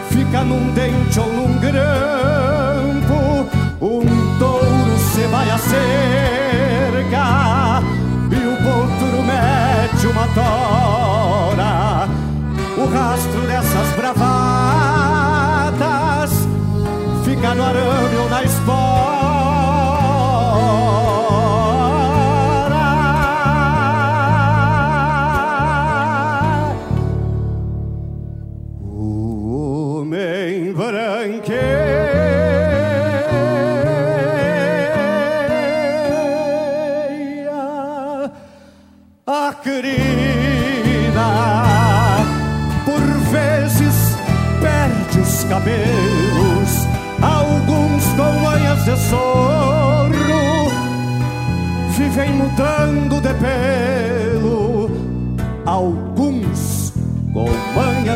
[0.10, 3.50] fica num dente ou num grampo.
[3.82, 4.06] Um
[4.40, 7.82] touro se vai a cerca
[8.32, 12.08] e o potro mete uma tora.
[12.78, 14.30] O rastro dessas bravatas
[17.26, 18.16] fica no arame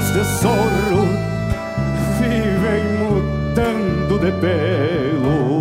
[0.03, 1.07] manhas de sorro,
[2.19, 5.52] vivem mudando de pelo.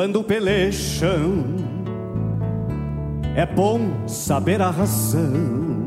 [0.00, 1.44] Quando pelecham,
[3.36, 5.86] é bom saber a razão.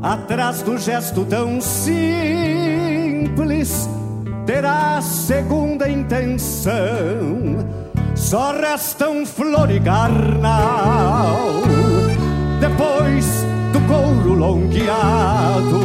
[0.00, 2.30] Atrás do gesto tão simples,
[4.46, 7.58] terá segunda intenção.
[8.14, 9.80] Só restam flor e
[12.60, 15.80] depois do couro longueado,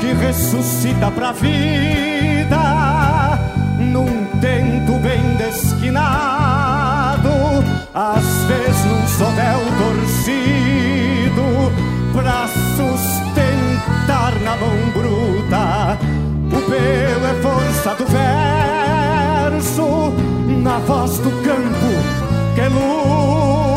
[0.00, 1.94] que ressuscita pra vida
[5.56, 7.30] esquinado,
[7.94, 11.72] às vezes num sovel torcido,
[12.12, 15.96] pra sustentar na mão bruta.
[16.52, 20.12] O pelo é força do verso,
[20.62, 21.92] na voz do campo
[22.54, 23.73] que luta.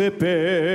[0.00, 0.69] De pelo.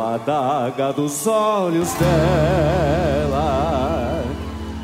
[0.00, 3.38] A daga dos olhos dela.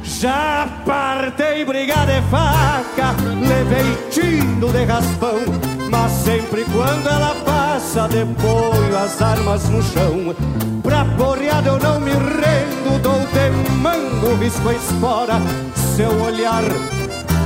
[0.02, 3.14] Já partei brigar de faca,
[3.46, 5.40] levei tiro de raspão,
[5.90, 10.34] mas sempre quando ela passa, depois as armas no chão.
[10.82, 15.40] Pra porreada eu não me rendo, dou de mango, risco a espora,
[15.96, 16.62] seu olhar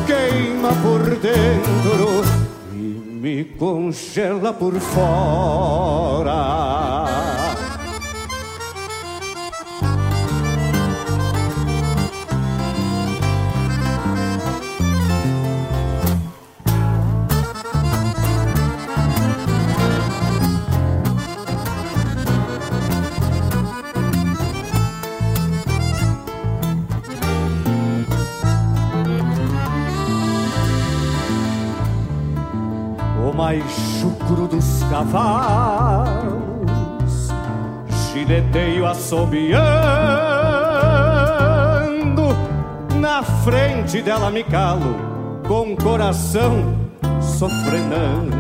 [0.08, 2.24] queima por dentro
[2.72, 6.28] e me congela por fora.
[33.38, 33.62] Mais
[34.00, 36.32] chucro dos cavalos,
[38.12, 39.60] gineteio assobiando,
[42.96, 44.96] na frente dela me calo,
[45.46, 46.74] com o coração
[47.20, 48.36] sofrenando.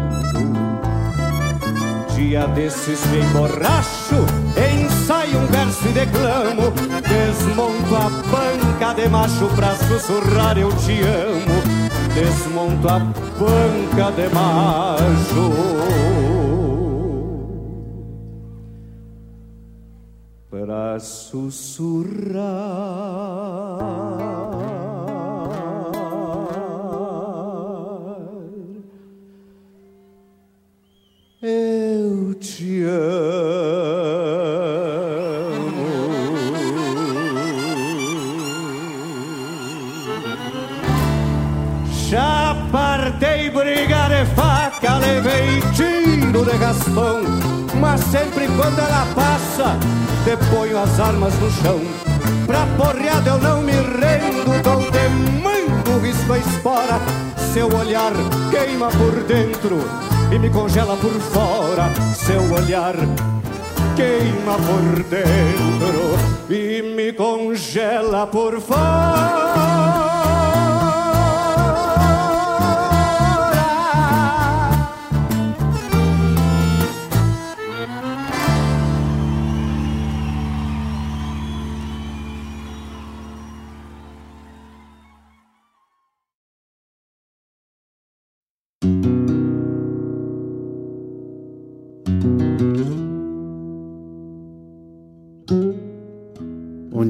[2.16, 4.16] Dia desses me emborracho,
[4.56, 6.72] ensaio um verso e declamo,
[7.06, 11.77] desmonto a banca de macho pra sussurrar eu te amo,
[12.18, 12.98] desmonto a
[13.38, 15.52] banca de macho.
[20.50, 22.48] Pra sussurrar.
[31.40, 33.67] Eu te amo.
[44.78, 47.20] Faca, levei tiro de raspão.
[47.80, 49.76] Mas sempre quando ela passa,
[50.24, 51.80] deponho as armas no chão.
[52.46, 55.08] Pra porreada eu não me rendo, dou de
[55.42, 57.00] mango, risco a espora.
[57.52, 58.12] Seu olhar
[58.50, 59.78] queima por dentro
[60.32, 61.90] e me congela por fora.
[62.14, 62.94] Seu olhar
[63.96, 66.18] queima por dentro
[66.48, 69.37] e me congela por fora.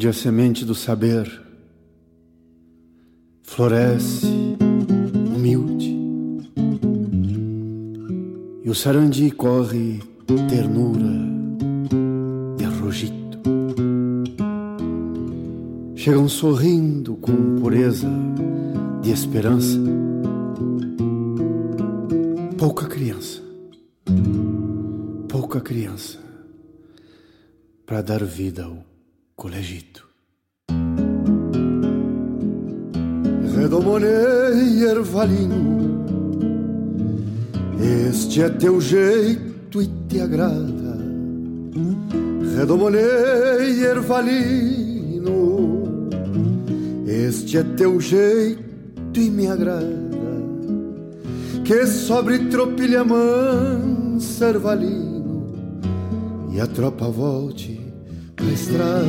[0.08, 1.30] A semente do saber
[3.42, 4.26] floresce
[5.36, 5.94] humilde
[8.64, 10.00] e o sarandi corre
[10.48, 11.12] ternura
[12.58, 13.38] e arrojito.
[15.94, 18.08] Chegam sorrindo com pureza
[19.02, 19.78] de esperança.
[22.56, 23.42] Pouca criança,
[25.28, 26.18] pouca criança
[27.84, 28.87] para dar vida ao
[29.38, 30.04] colegito.
[33.56, 36.04] Redomonei ervalinho,
[37.80, 40.98] este é teu jeito e te agrada.
[42.56, 45.30] Redomonei ervalino,
[47.06, 50.08] este é teu jeito e me agrada.
[51.64, 55.52] Que sobre tropilha mansa ervalino
[56.52, 57.77] e a tropa volte
[58.38, 59.04] pra estrada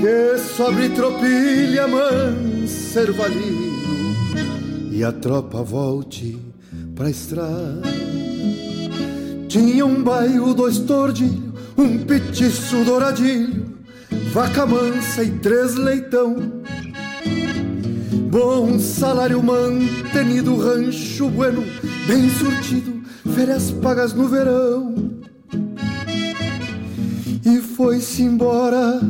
[0.00, 3.72] que sobre tropilha mansa ervalino
[4.90, 6.38] e a tropa volte
[6.94, 7.82] pra estrada.
[9.48, 13.66] Tinha um bairro, dois tordilhos, um petiço douradilho,
[14.32, 16.36] vaca mansa e três leitão.
[18.30, 21.64] Bom salário mantenido, rancho bueno,
[22.06, 23.02] bem surtido,
[23.34, 25.01] férias pagas no verão
[27.44, 29.00] e foi-se embora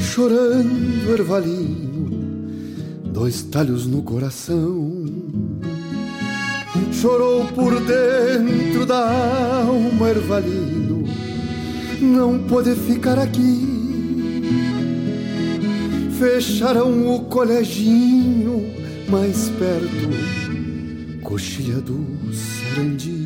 [0.00, 2.10] chorando ervalino,
[3.04, 5.06] dois talhos no coração.
[6.92, 11.04] Chorou por dentro da alma ervalino,
[12.00, 13.66] não pode ficar aqui.
[16.18, 18.72] Fecharam o coleginho
[19.08, 23.17] mais perto, coxilha do Sarandi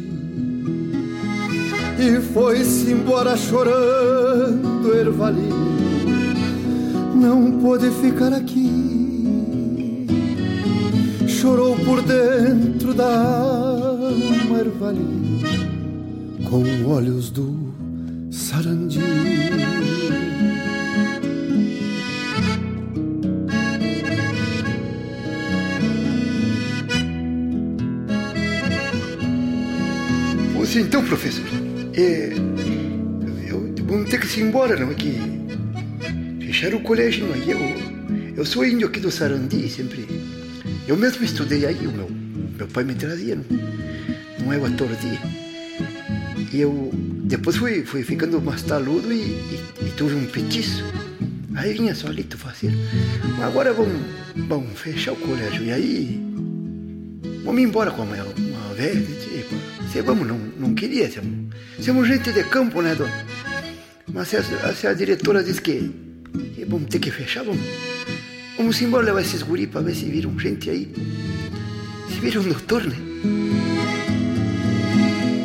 [1.98, 5.72] e foi-se embora chorando ervalino.
[7.14, 10.06] Não pôde ficar aqui,
[11.28, 15.40] chorou por dentro da alma ervalino,
[16.48, 17.72] com olhos do
[18.30, 19.00] sarandi.
[30.74, 31.44] Então, professor,
[31.94, 32.32] é,
[33.48, 35.18] eu vou ter que se embora, não é que
[36.40, 37.50] fecharam o colégio aí.
[37.50, 37.60] Eu,
[38.36, 40.06] eu sou índio aqui do Sarandi, sempre.
[40.86, 42.10] Eu mesmo estudei aí, o meu,
[42.56, 43.44] meu pai me trazia, não,
[44.40, 45.18] não é o ator de.
[46.54, 46.90] E eu
[47.24, 50.84] depois fui, fui ficando mais taludo e, e, e tuve um petiço.
[51.54, 52.72] Aí vinha solito fazer.
[53.42, 54.02] Agora vamos,
[54.48, 55.64] vamos fechar o colégio.
[55.64, 56.20] E aí
[57.44, 59.00] vamos embora com uma, uma velha.
[59.00, 59.54] Tipo,
[59.90, 61.10] se vamos, não, não queria.
[61.10, 61.41] Somos,
[61.80, 63.24] somos gente de campo, né, dona?
[64.12, 64.42] Mas se a,
[64.74, 65.90] se a diretora diz que,
[66.54, 67.60] que vamos ter que fechar, vamos,
[68.56, 70.92] vamos embora levar esses guri para ver se viram gente aí.
[72.08, 72.96] Se viram doutor, né?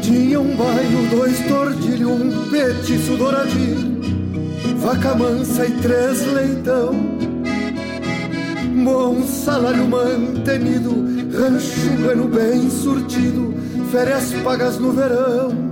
[0.01, 4.01] Tinha um bairro, dois tordilhos, um petiço douradinho,
[4.77, 6.93] vaca mansa e três leitão.
[8.83, 10.91] Bom salário mantenido,
[11.37, 13.53] rancho bueno bem surtido,
[13.91, 15.66] férias pagas no verão.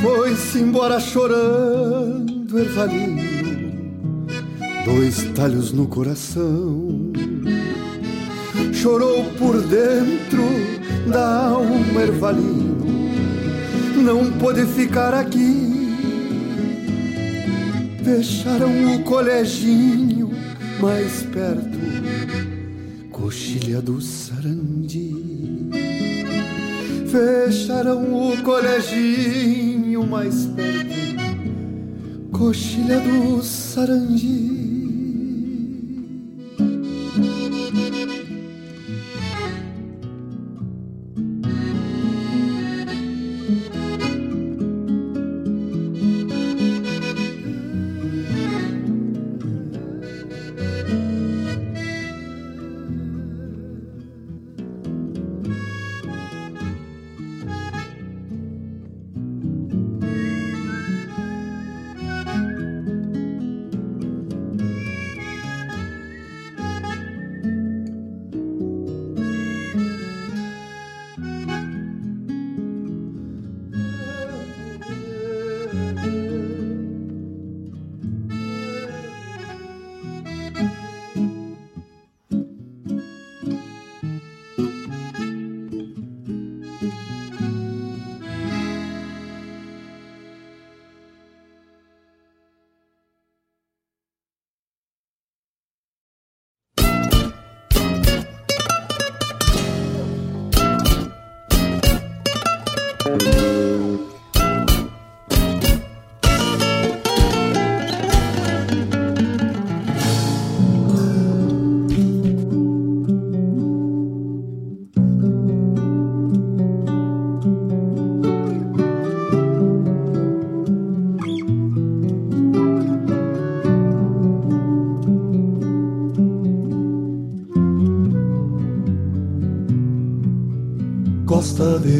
[0.00, 4.26] Foi-se embora chorando, ervalino,
[4.84, 7.12] dois talhos no coração.
[8.72, 10.42] Chorou por dentro
[11.10, 12.84] da alma ervalino,
[13.96, 15.72] não pôde ficar aqui.
[18.04, 20.30] Fecharam o coleginho
[20.80, 21.78] mais perto,
[23.10, 25.14] coxilha do Sarandi.
[27.10, 29.73] Fecharam o coleginho
[30.06, 34.63] mais perto, coxilha do Sarandi.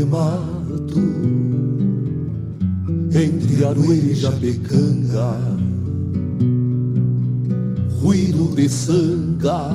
[0.05, 1.01] Mato
[3.15, 5.37] entre Arueira e Japecanga,
[8.01, 9.71] ruído de sanga,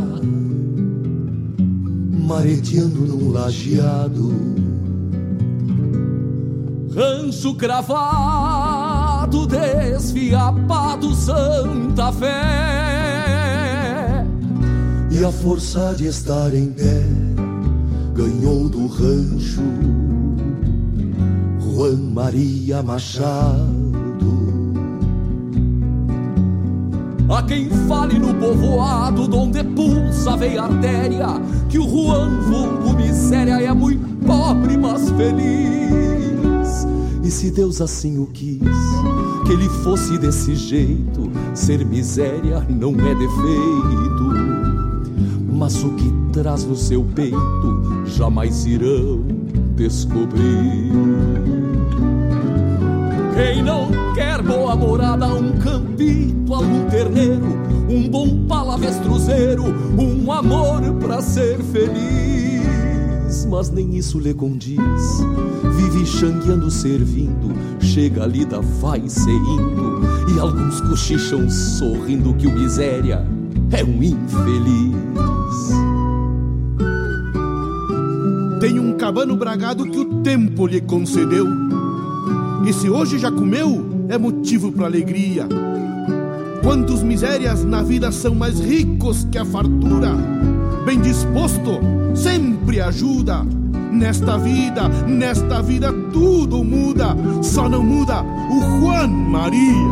[2.27, 4.33] mareteando num lajeado.
[6.93, 12.29] Rancho cravado, desfiapado, Santa Fé.
[15.11, 17.03] E a força de estar em pé
[18.13, 19.61] ganhou do rancho
[21.79, 23.55] Juan Maria Machado.
[27.29, 31.27] A quem fale no povoado, donde pulsa veia artéria,
[31.69, 36.85] que o Juan vulgo miséria é muito pobre, mas feliz.
[37.23, 38.59] E se Deus assim o quis,
[39.47, 44.29] que ele fosse desse jeito, ser miséria não é defeito.
[45.49, 49.23] Mas o que traz no seu peito jamais irão
[49.77, 51.58] descobrir.
[53.39, 57.45] Quem não quer boa morada, um campito, algum terneiro,
[57.87, 59.63] um bom palavestruzeiro,
[59.97, 63.45] um amor pra ser feliz.
[63.49, 64.77] Mas nem isso lhe condiz.
[65.73, 70.01] Vive xangueando, servindo, chega a lida, vai se indo.
[70.35, 73.25] E alguns cochicham sorrindo que o miséria
[73.71, 74.99] é um infeliz.
[78.59, 81.68] Tem um cabano bragado que o tempo lhe concedeu.
[82.69, 85.47] E se hoje já comeu, é motivo para alegria.
[86.61, 90.11] Quantos misérias na vida são mais ricos que a fartura?
[90.85, 91.79] Bem disposto,
[92.13, 93.43] sempre ajuda.
[93.91, 99.87] Nesta vida, nesta vida tudo muda, só não muda o Juan Maria.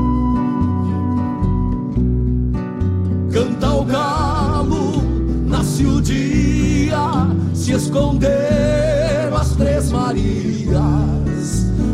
[3.32, 5.02] Canta o galo,
[5.48, 11.27] nasce o dia, se esconderam as três Marias,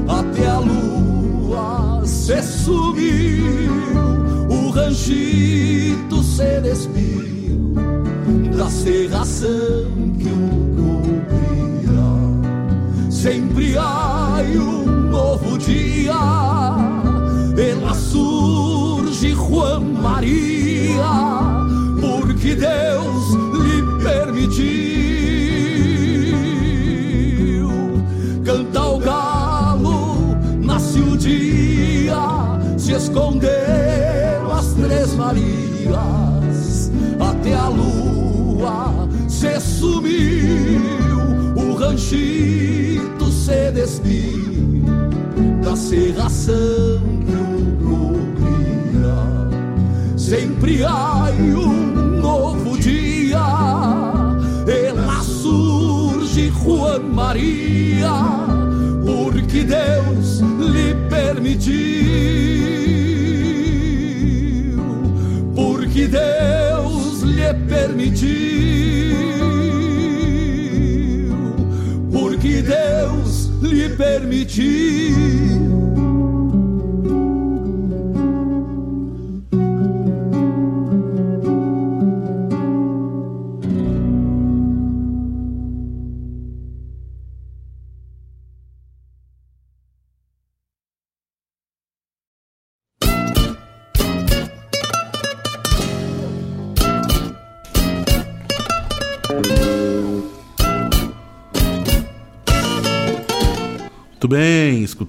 [0.08, 3.72] até a lua se subiu,
[4.50, 7.74] o ranchito se despiu
[8.56, 12.02] da serração que o cobria.
[13.12, 16.14] Sempre há um novo dia,
[17.58, 21.04] ela surge Juan Maria,
[22.02, 22.93] porque Deus
[33.14, 40.82] se esconderam as três Marias, até a lua se sumiu,
[41.56, 44.84] o ranchito se despiu
[45.64, 49.16] da serração que o cobria.
[50.18, 53.46] Sempre há um novo dia,
[54.68, 58.12] ela surge Juan Maria,
[59.06, 62.83] porque Deus lhe permitiu,
[68.04, 69.16] permitiu,
[72.12, 75.63] porque Deus lhe permitiu.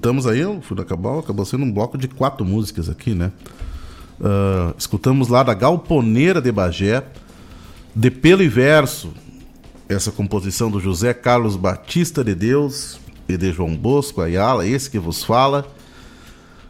[0.04, 3.32] Escutamos aí, o Fui acabou, sendo um bloco de quatro músicas aqui, né?
[4.20, 7.02] Ah, escutamos lá da Galponeira de Bagé,
[7.94, 9.14] De Pelo e Verso,
[9.88, 14.98] essa composição do José Carlos Batista de Deus e de João Bosco Ayala, esse que
[14.98, 15.66] vos fala,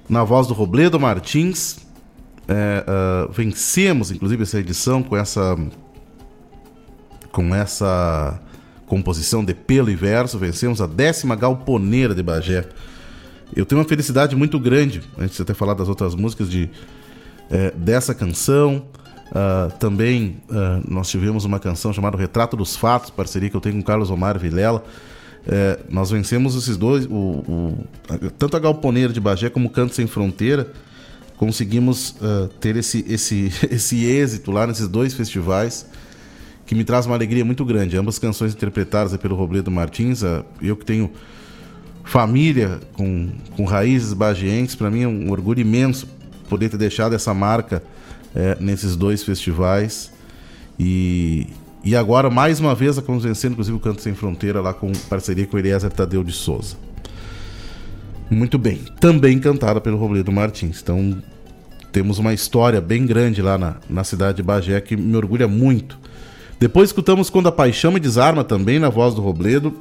[0.09, 1.78] na voz do Robledo Martins.
[2.47, 5.59] É, ah, vencemos, inclusive, essa edição com essa
[7.32, 8.41] com essa
[8.87, 12.68] composição de pelo e verso, vencemos a décima galponeira de Bagé.
[13.55, 16.68] Eu tenho uma felicidade muito grande, antes de ter falado das outras músicas, de,
[17.50, 18.84] é, dessa canção.
[19.32, 23.76] Ah, também ah, nós tivemos uma canção chamada Retrato dos Fatos, parceria que eu tenho
[23.76, 24.84] com Carlos Omar Vilela.
[25.46, 27.78] É, nós vencemos esses dois, o, o-
[28.38, 30.72] tanto a Galponeira de Bagé como o Canto Sem Fronteira.
[31.36, 35.86] Conseguimos ah, ter esse, esse, esse êxito lá nesses dois festivais
[36.66, 37.96] que me traz uma alegria muito grande.
[37.96, 40.22] Ambas canções interpretadas pelo Robledo Martins,
[40.62, 41.11] eu que tenho
[42.05, 46.07] família com, com raízes bagienses, para mim é um orgulho imenso
[46.48, 47.82] poder ter deixado essa marca
[48.34, 50.12] eh, nesses dois festivais.
[50.78, 51.46] E,
[51.84, 55.46] E agora, mais uma vez, estamos vencendo, inclusive, o Canto Sem Fronteira, lá com parceria
[55.46, 56.76] com Eliezer Tadeu de Souza.
[58.30, 58.80] Muito bem.
[58.98, 60.80] Também cantada pelo Robledo Martins.
[60.82, 61.22] Então,
[61.92, 65.98] temos uma história bem grande lá na, na cidade de Bagé que me orgulha muito.
[66.59, 69.74] Depois escutamos Quando a Paixão me Desarma também na voz do Robledo,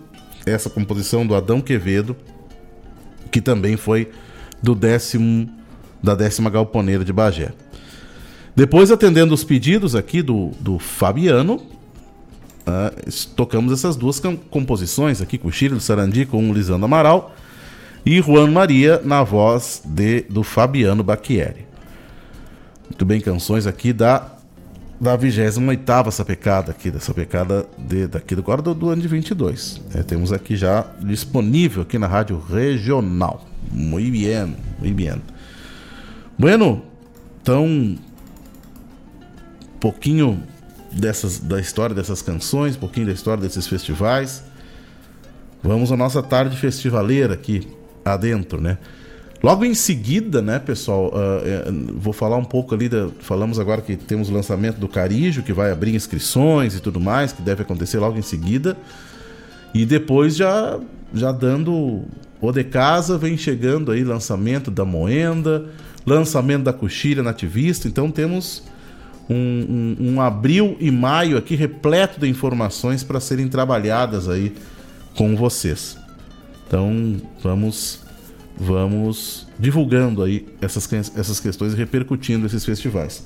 [0.45, 2.15] essa composição do Adão Quevedo,
[3.31, 4.11] que também foi
[4.61, 5.49] do décimo
[6.01, 7.53] da décima galponeira de Bagé.
[8.55, 15.47] Depois, atendendo os pedidos aqui do, do Fabiano, uh, tocamos essas duas composições aqui com
[15.47, 17.33] o Chile do Sarandi, com o Lisandro Amaral
[18.05, 21.65] e Juan Maria na voz de, do Fabiano Bacchieri.
[22.83, 24.33] Muito bem, canções aqui da
[24.99, 29.81] da 28ª sapecada aqui, da sapecada de, daqui do do, do ano de 22.
[29.95, 33.45] É, temos aqui já disponível aqui na rádio regional.
[33.71, 35.21] Muito bem, muito bem.
[36.37, 36.83] Bueno,
[37.41, 37.97] então, um
[39.79, 40.41] pouquinho
[40.91, 44.43] dessas, da história dessas canções, um pouquinho da história desses festivais.
[45.61, 47.67] Vamos à nossa tarde festivaleira aqui
[48.05, 48.77] adentro, né?
[49.43, 53.97] Logo em seguida, né, pessoal, uh, vou falar um pouco ali, da, falamos agora que
[53.97, 57.99] temos o lançamento do Carijo, que vai abrir inscrições e tudo mais, que deve acontecer
[57.99, 58.77] logo em seguida.
[59.73, 60.79] E depois já,
[61.13, 62.03] já dando
[62.39, 65.65] o de casa, vem chegando aí lançamento da Moenda,
[66.05, 68.63] lançamento da Coxilha Nativista, então temos
[69.29, 74.53] um, um, um abril e maio aqui repleto de informações para serem trabalhadas aí
[75.17, 75.97] com vocês.
[76.65, 78.02] Então vamos
[78.57, 83.25] vamos divulgando aí essas, essas questões e repercutindo esses festivais.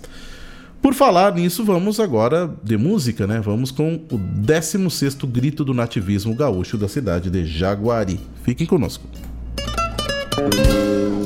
[0.82, 3.42] Por falar nisso, vamos agora de música, né?
[3.42, 8.20] Vamos com o 16º Grito do Nativismo Gaúcho da cidade de Jaguari.
[8.44, 9.08] Fiquem conosco.
[10.38, 11.17] Música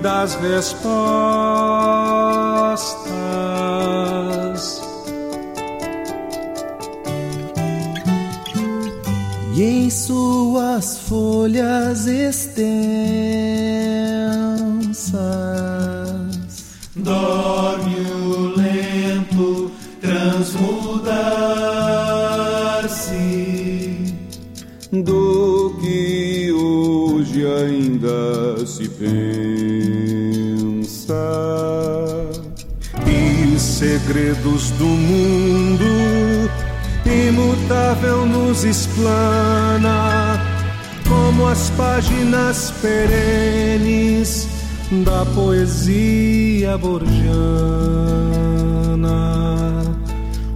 [0.00, 1.51] das respostas.
[41.92, 44.48] Páginas perenes
[45.04, 47.12] da poesia borgiana.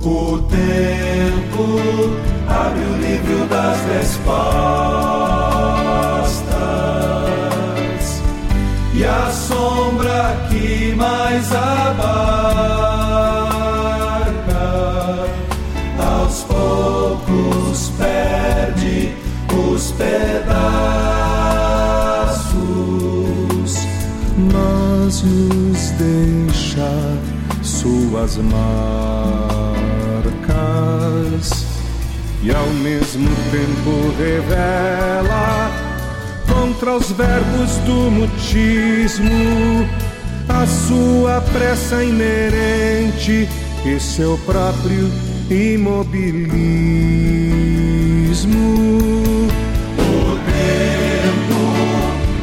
[0.02, 1.80] O tempo
[2.48, 4.22] abre o livro das respostas
[8.94, 11.75] e a sombra que mais abarca,
[27.86, 28.56] suas marcas
[32.42, 35.70] e ao mesmo tempo revela
[36.52, 39.86] contra os verbos do mutismo
[40.48, 43.48] a sua pressa inerente
[43.84, 45.08] e seu próprio
[45.48, 46.26] imobilismo.
[49.98, 51.60] O tempo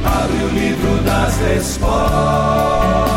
[0.05, 3.12] abre o livro das respostas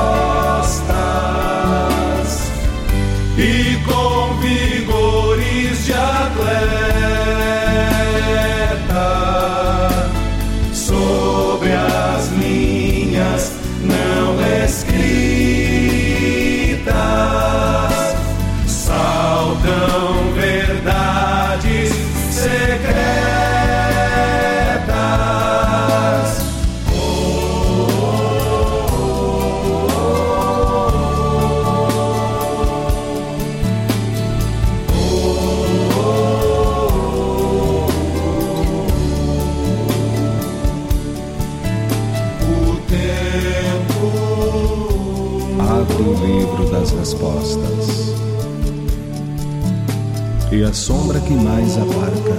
[50.77, 52.37] sombra que mais abarca.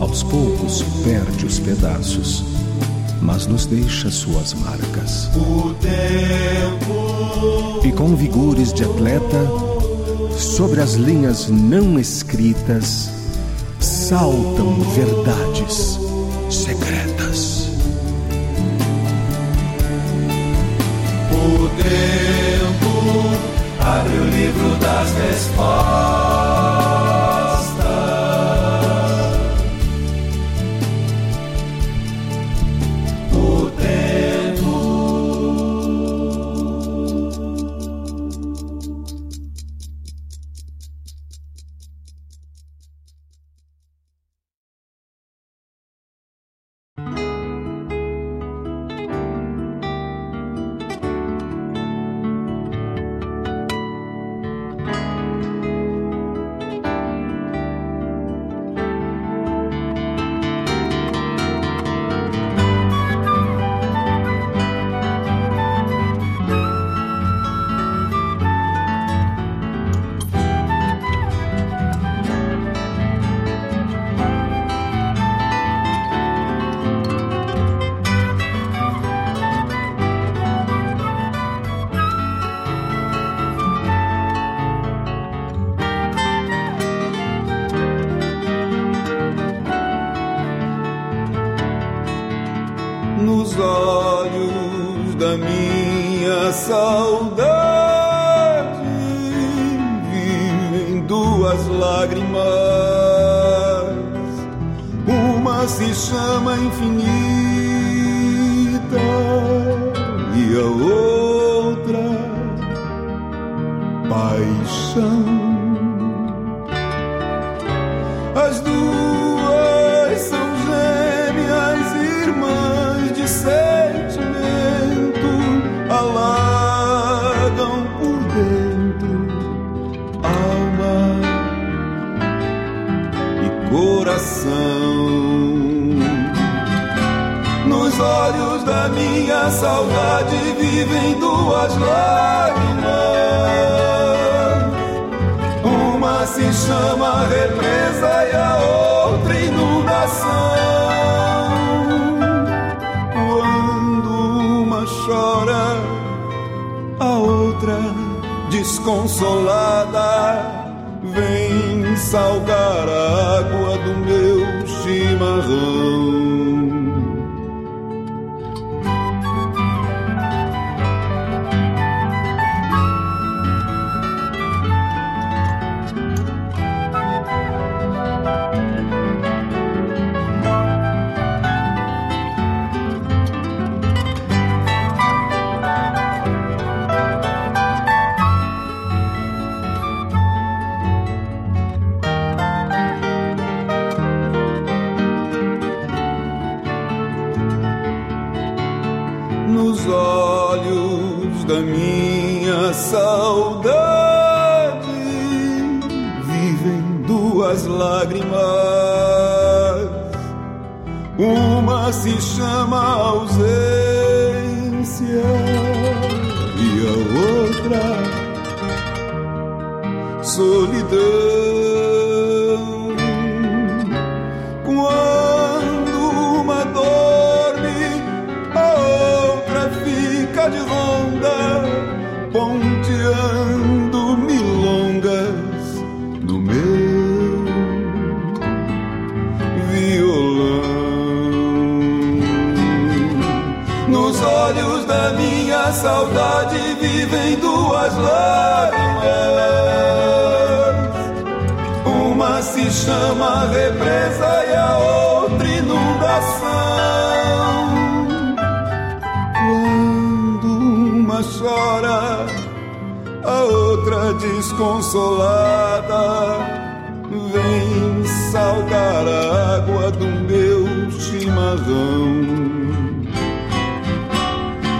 [0.00, 2.42] Aos poucos perde os pedaços,
[3.20, 5.28] mas nos deixa suas marcas.
[5.36, 7.06] O tempo.
[7.84, 9.46] E com vigores de atleta,
[10.36, 13.10] sobre as linhas não escritas,
[13.78, 15.97] saltam verdades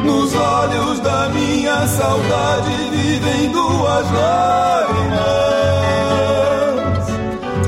[0.04, 5.38] Nos olhos da minha saudade vivem duas lágrimas.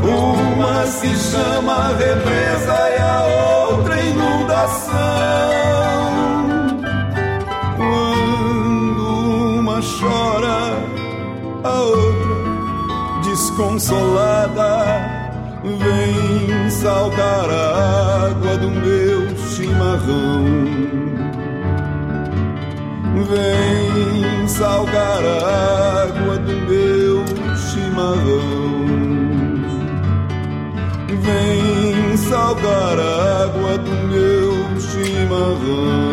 [0.03, 3.23] Uma se chama represa e a
[3.69, 5.01] outra inundação.
[7.77, 9.03] Quando
[9.59, 10.61] uma chora,
[11.65, 12.11] a outra
[13.23, 15.21] desconsolada
[15.63, 19.00] vem saltar a água do meu
[20.11, 20.45] chimarrão.
[23.29, 27.25] Vem salgar a água do meu
[27.57, 28.91] chimarrão.
[31.09, 36.10] Vem salgar a água do meu chimarrão.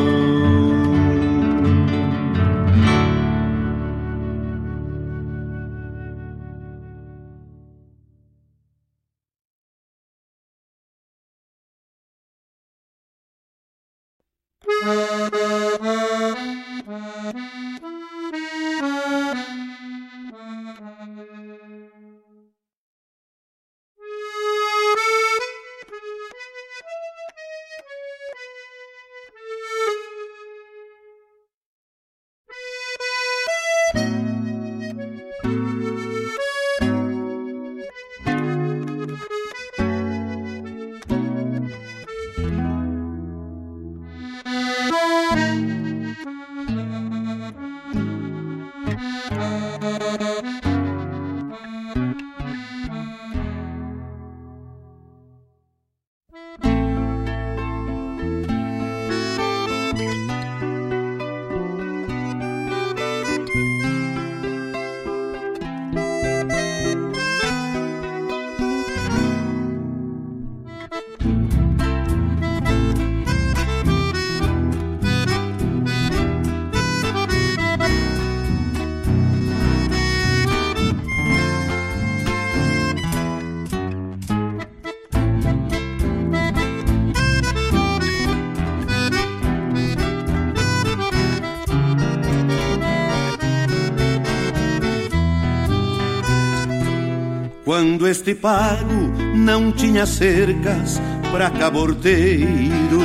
[98.10, 103.04] Este pago não tinha cercas para cabordeiros,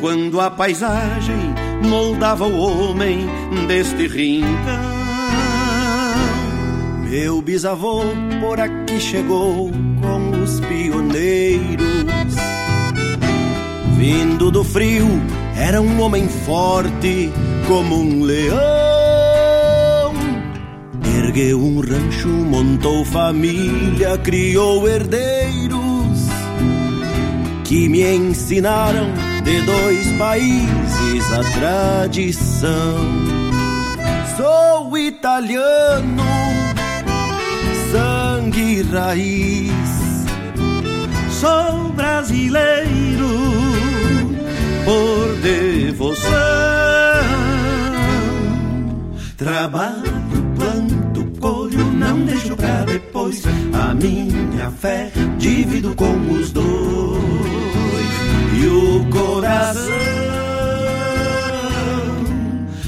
[0.00, 1.52] quando a paisagem
[1.84, 3.26] moldava o homem
[3.66, 4.46] deste rincão,
[7.10, 8.04] meu bisavô
[8.40, 12.36] por aqui chegou com os pioneiros.
[13.98, 15.08] Vindo do frio,
[15.56, 17.32] era um homem forte
[17.66, 18.71] como um leão
[21.32, 25.78] ergueu um rancho, montou família, criou herdeiros
[27.64, 29.06] que me ensinaram
[29.42, 32.98] de dois países a tradição.
[34.36, 36.22] Sou italiano,
[37.90, 39.72] sangue e raiz.
[41.30, 42.82] Sou brasileiro
[44.84, 46.32] por devoção.
[49.38, 50.01] Trabalho
[53.72, 57.22] A minha fé divido com os dois.
[58.60, 59.92] E o coração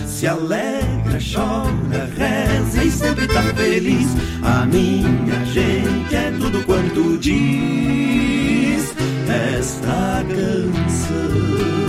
[0.07, 4.09] se alegra, chora, reza e sempre tá feliz.
[4.43, 8.93] A minha gente é tudo quanto diz
[9.29, 11.84] esta canção.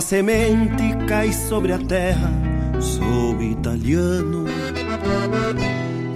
[0.00, 2.32] A semente cai sobre a terra,
[2.80, 4.46] sou italiano.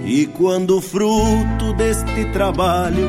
[0.03, 3.07] E quando o fruto deste trabalho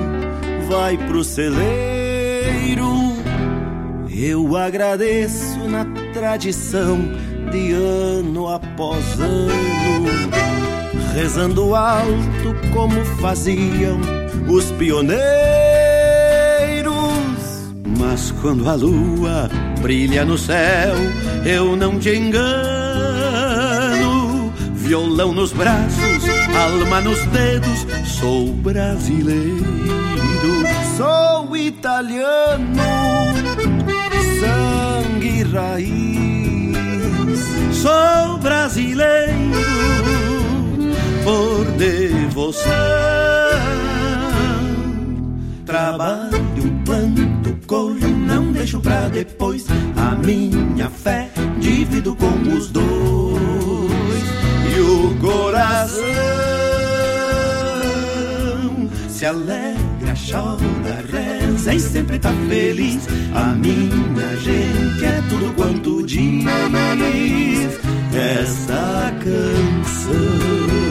[0.69, 2.93] vai pro celeiro,
[4.11, 6.99] eu agradeço na tradição
[7.51, 10.31] de ano após ano,
[11.15, 13.99] rezando alto como faziam
[14.47, 15.17] os pioneiros.
[17.99, 19.49] Mas quando a lua
[19.87, 20.97] brilha no céu,
[21.45, 22.43] eu não te engano.
[24.75, 26.25] Violão nos braços,
[26.57, 29.65] alma nos dedos, sou brasileiro,
[30.97, 32.83] sou italiano,
[34.41, 36.77] sangue e raiz,
[37.71, 39.37] sou brasileiro
[41.23, 42.73] por devoção.
[45.65, 46.26] Trabalho
[48.67, 49.65] deixo pra depois.
[49.97, 51.31] A minha fé
[51.61, 52.83] divido com os dois.
[54.75, 56.03] E o coração
[59.09, 63.07] se alegra, chora, reza e sempre tá feliz.
[63.35, 66.45] A minha gente é tudo quanto diz
[68.13, 70.86] esta canção.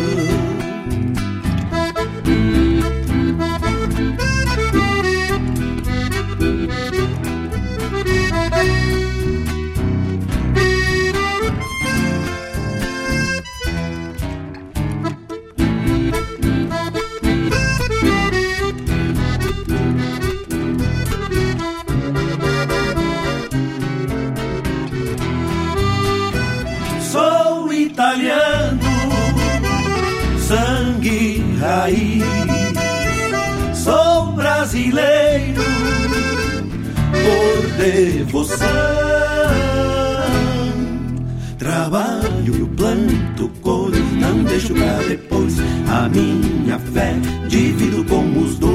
[44.73, 45.55] Deixo depois.
[45.87, 47.13] A minha fé
[47.47, 48.73] divido com os dois.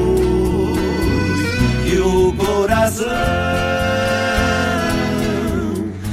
[1.91, 3.07] E o coração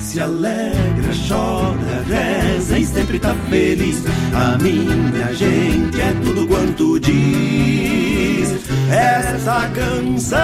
[0.01, 4.03] se alegra, chora, reza e sempre tá feliz.
[4.35, 8.59] A minha gente é tudo quanto diz
[8.91, 10.39] essa canção.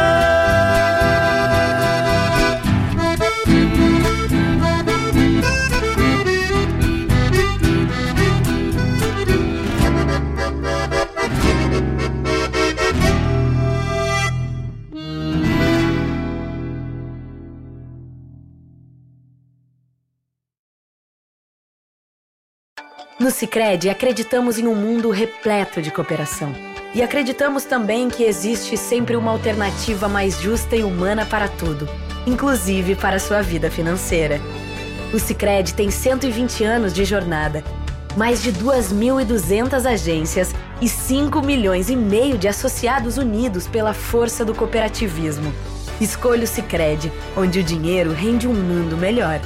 [23.44, 26.50] Cicred, acreditamos em um mundo repleto de cooperação.
[26.94, 31.86] E acreditamos também que existe sempre uma alternativa mais justa e humana para tudo,
[32.26, 34.40] inclusive para a sua vida financeira.
[35.12, 37.62] O Cicred tem 120 anos de jornada,
[38.16, 44.54] mais de 2.200 agências e 5 milhões e meio de associados unidos pela força do
[44.54, 45.52] cooperativismo.
[46.00, 49.38] Escolha o Cicred, onde o dinheiro rende um mundo melhor.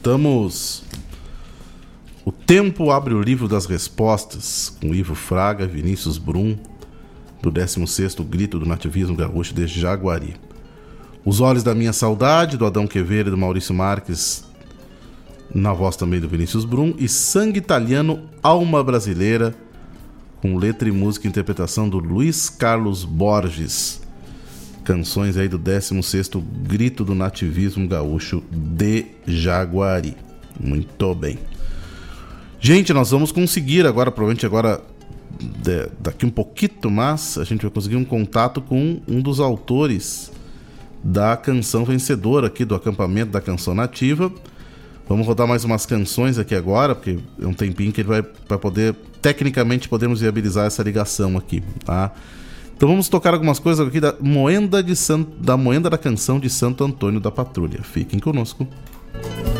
[0.00, 0.82] Escutamos
[2.24, 6.56] O Tempo Abre o Livro das Respostas, com Ivo Fraga, Vinícius Brum,
[7.42, 10.36] do 16º Grito do Nativismo Gaúcho de Jaguari.
[11.22, 14.42] Os Olhos da Minha Saudade, do Adão Quevedo e do Maurício Marques,
[15.54, 19.54] na voz também do Vinícius Brum, e Sangue Italiano, Alma Brasileira,
[20.40, 24.00] com letra e música e interpretação do Luiz Carlos Borges
[24.84, 30.16] canções aí do 16º Grito do Nativismo Gaúcho de Jaguari.
[30.58, 31.38] Muito bem.
[32.60, 34.82] Gente, nós vamos conseguir agora, provavelmente agora
[35.38, 40.30] de, daqui um pouquinho mais, a gente vai conseguir um contato com um dos autores
[41.02, 44.30] da canção vencedora aqui do acampamento da canção nativa.
[45.08, 48.58] Vamos rodar mais umas canções aqui agora, porque é um tempinho que ele vai, vai
[48.58, 52.12] poder, tecnicamente, podemos viabilizar essa ligação aqui, tá?
[52.80, 55.26] Então vamos tocar algumas coisas aqui da moenda, de San...
[55.36, 57.82] da moenda da canção de Santo Antônio da Patrulha.
[57.82, 58.66] Fiquem conosco.
[59.12, 59.59] Não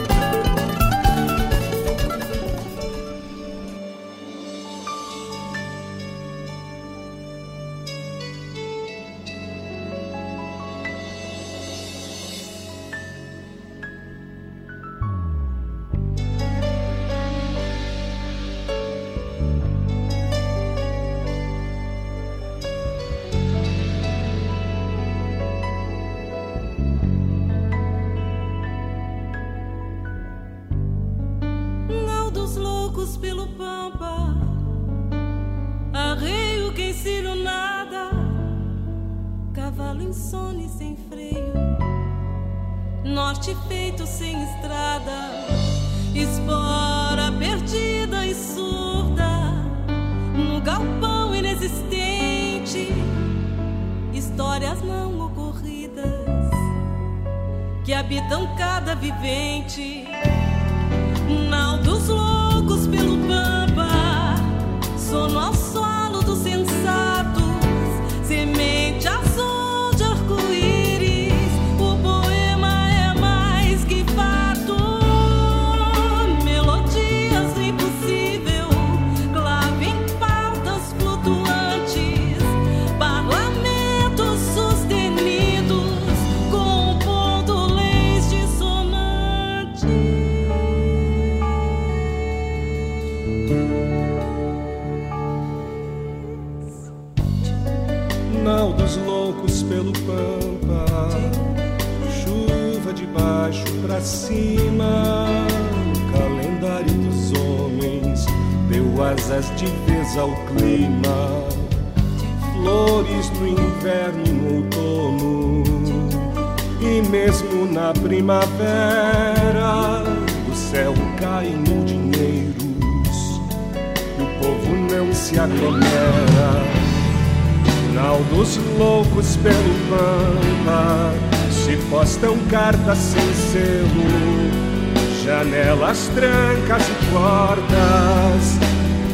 [135.31, 138.59] janelas, trancas e portas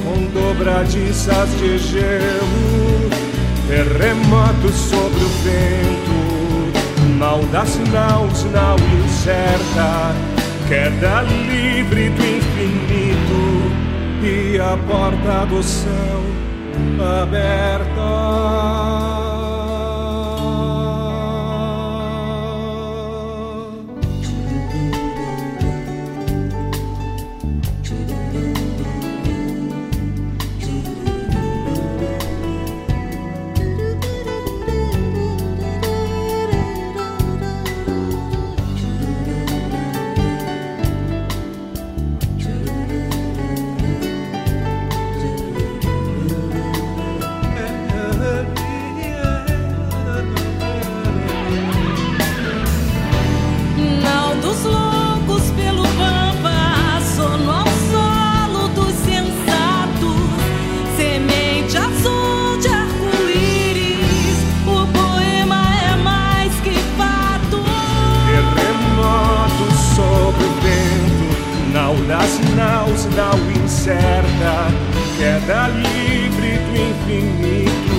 [0.02, 3.10] com dobradiças de gelo,
[3.68, 10.14] terremotos sobre o vento, mal das naus, nau incerta,
[10.68, 13.44] queda livre do infinito
[14.22, 16.22] e a porta do céu
[17.22, 19.05] aberta.
[72.86, 73.34] Naus, nau
[73.64, 74.68] incerta,
[75.16, 77.96] queda livre do infinito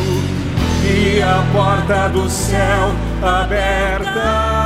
[0.84, 2.92] e a porta do céu
[3.22, 4.57] aberta.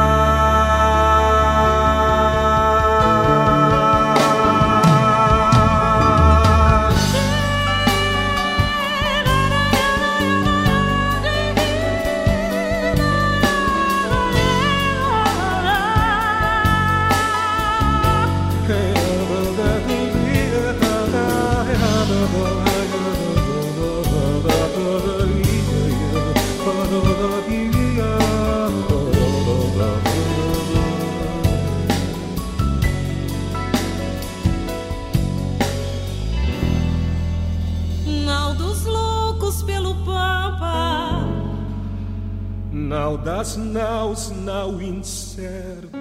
[43.24, 45.98] Das naus, nau incerta.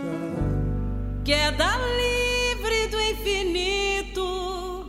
[1.24, 4.86] queda livre do infinito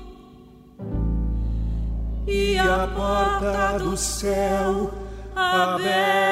[2.27, 5.01] e a porta do céu
[5.33, 6.30] Fiz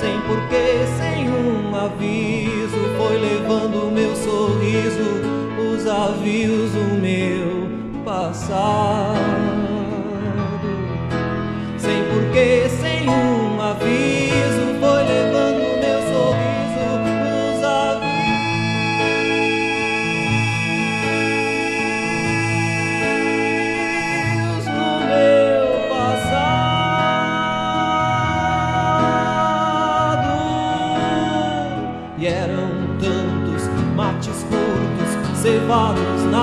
[0.00, 5.22] Sem porquê, sem um aviso, foi levando o meu sorriso,
[5.72, 9.41] os avios, o meu passado.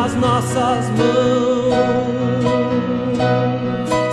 [0.09, 1.73] Nas nossas mãos.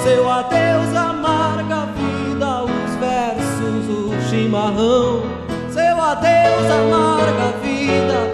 [0.03, 5.23] Seu adeus amarga vida, os versos, o chimarrão.
[5.71, 8.26] Seu adeus amarga vida,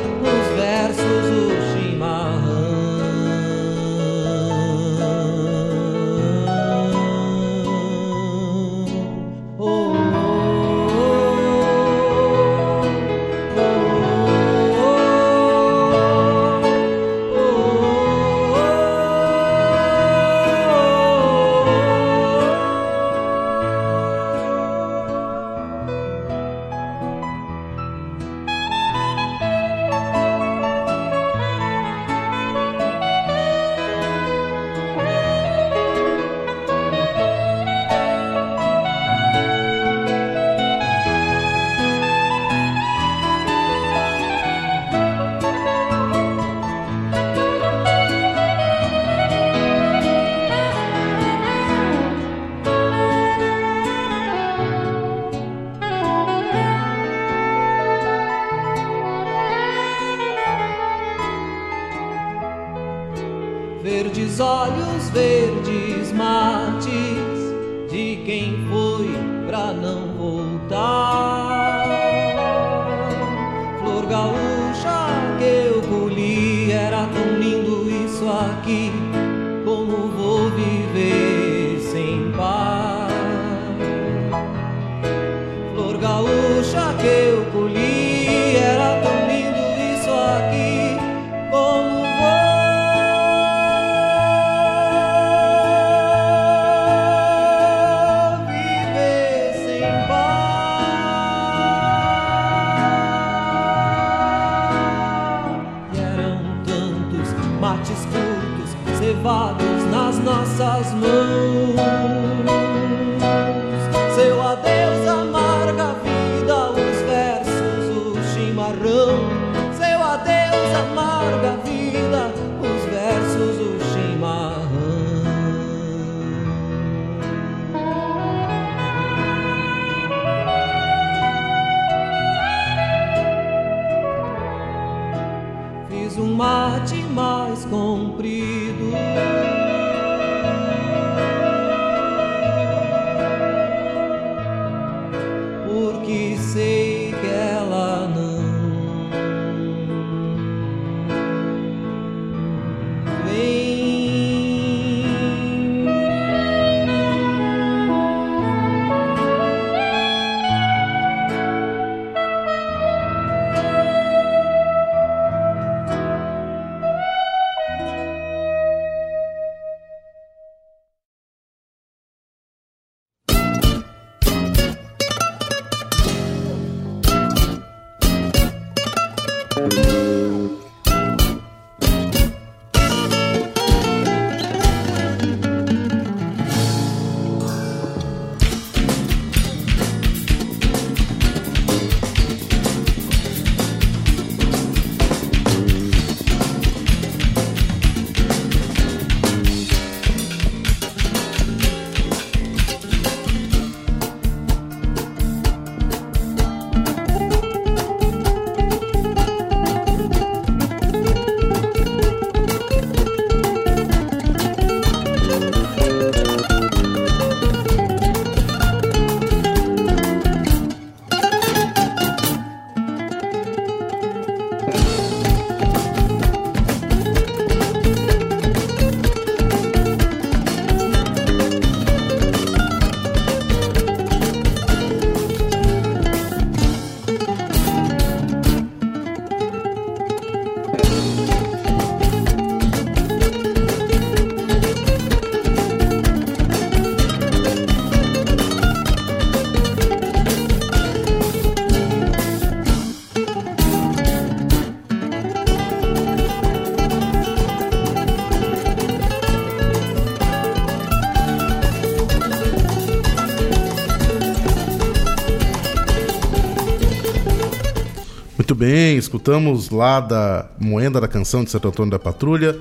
[268.63, 272.57] bem, escutamos lá da Moenda da Canção de Santo Antônio da Patrulha,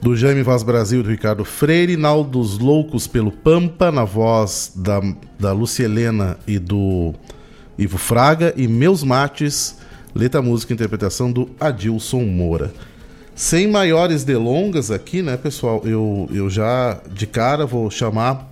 [0.00, 4.72] do Jaime Vaz Brasil e do Ricardo Freire, Nau dos Loucos pelo Pampa, na voz
[4.74, 5.02] da,
[5.38, 7.12] da Lúcia Helena e do
[7.76, 9.76] Ivo Fraga, e Meus Mates,
[10.14, 12.72] letra, música e interpretação do Adilson Moura.
[13.34, 15.82] sem maiores delongas aqui, né, pessoal?
[15.84, 18.48] Eu, eu já de cara vou chamar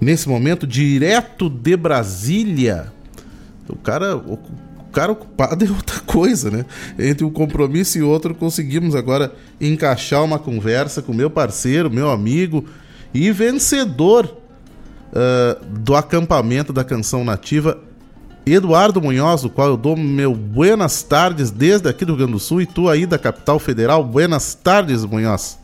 [0.00, 2.90] nesse momento direto de Brasília.
[3.68, 4.38] O cara, o
[4.94, 6.64] cara ocupado é outra coisa, né?
[6.98, 12.64] Entre um compromisso e outro conseguimos agora encaixar uma conversa com meu parceiro, meu amigo
[13.12, 14.36] e vencedor
[15.10, 17.78] uh, do acampamento da canção nativa
[18.46, 22.38] Eduardo Munhoz, o qual eu dou meu buenas tardes desde aqui do Rio Grande do
[22.38, 24.04] Sul e tu aí da capital federal.
[24.04, 25.58] Buenas tardes, Munhoz.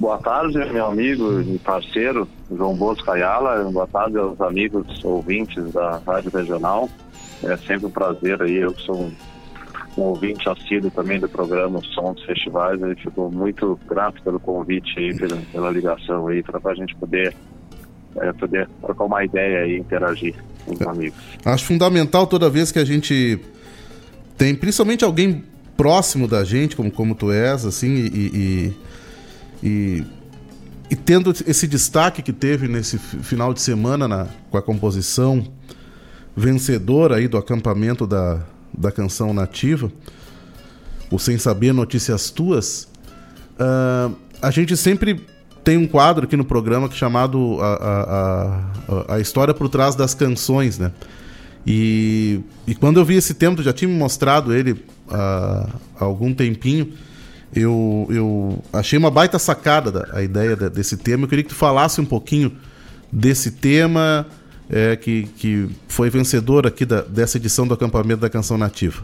[0.00, 3.62] Boa tarde, meu amigo e parceiro João Bosco Ayala.
[3.70, 6.88] Boa tarde aos amigos ouvintes da Rádio Regional.
[7.42, 8.56] É sempre um prazer aí.
[8.56, 9.10] Eu sou
[9.96, 12.80] um, ouvinte assíduo também do programa Som dos Festivais.
[12.80, 17.34] E fico muito grato pelo convite aí, pela, pela ligação aí, para a gente poder,
[18.16, 20.34] é, poder trocar uma ideia e interagir
[20.64, 21.18] com os amigos.
[21.44, 23.40] Acho fundamental toda vez que a gente
[24.36, 25.44] tem, principalmente alguém
[25.76, 28.76] próximo da gente, como, como tu és, assim, e, e,
[29.62, 30.04] e,
[30.90, 35.44] e tendo esse destaque que teve nesse final de semana na, com a composição
[36.38, 38.40] vencedora aí do acampamento da,
[38.72, 39.90] da canção nativa,
[41.10, 42.88] o Sem Saber Notícias Tuas,
[43.58, 45.20] uh, a gente sempre
[45.64, 49.68] tem um quadro aqui no programa que é chamado a, a, a, a história por
[49.68, 50.92] trás das canções, né?
[51.66, 56.04] E, e quando eu vi esse tema, tu já tinha me mostrado ele há, há
[56.04, 56.92] algum tempinho,
[57.54, 61.24] eu, eu achei uma baita sacada da, a ideia de, desse tema.
[61.24, 62.52] Eu queria que tu falasse um pouquinho
[63.12, 64.26] desse tema
[64.70, 69.02] é, que, que foi vencedor aqui da, dessa edição do acampamento da canção nativa.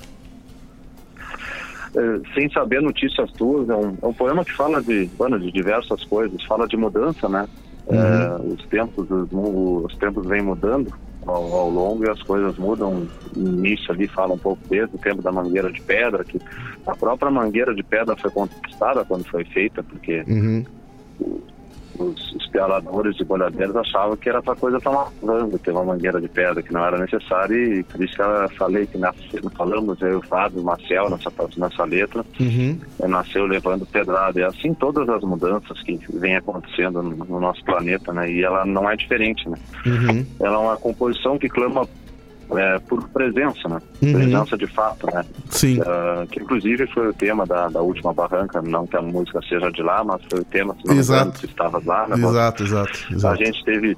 [1.97, 5.51] É, sem saber notícias tuas, é um, é um, poema que fala de, bueno, de
[5.53, 7.47] diversas coisas, fala de mudança, né?
[7.86, 7.99] Uhum.
[7.99, 10.93] É, os tempos os, os, tempos vêm mudando
[11.27, 13.07] ao, ao, longo e as coisas mudam.
[13.36, 16.41] Início ali fala um pouco desde o tempo da mangueira de pedra, que
[16.86, 20.65] a própria mangueira de pedra foi contestada quando foi feita, porque uhum
[21.99, 26.21] os, os peladores e bolhadeiros achavam que era para coisa tomar banho, ter uma mangueira
[26.21, 30.01] de pedra, que não era necessário, e por isso que eu falei que nasceu, falamos,
[30.01, 32.79] eu o Fábio, Marcel, nessa, nessa letra, uhum.
[33.09, 34.41] nasceu levando pedrada.
[34.41, 38.31] E assim todas as mudanças que vêm acontecendo no, no, nosso planeta, né?
[38.31, 39.57] E ela não é diferente, né?
[39.87, 40.27] Uhum.
[40.41, 41.87] Ela é uma composição que clama
[42.53, 43.79] é, por presença, né?
[44.03, 44.12] Uhum.
[44.12, 45.25] Presença de fato, né?
[45.51, 45.81] Sim.
[45.81, 49.71] Uh, que inclusive foi o tema da, da última barranca, não que a música seja
[49.71, 51.23] de lá, mas foi o tema, se não exato.
[51.23, 52.16] Engano, que estava lá, né?
[52.16, 53.43] Exato, exato, exato.
[53.43, 53.97] A gente teve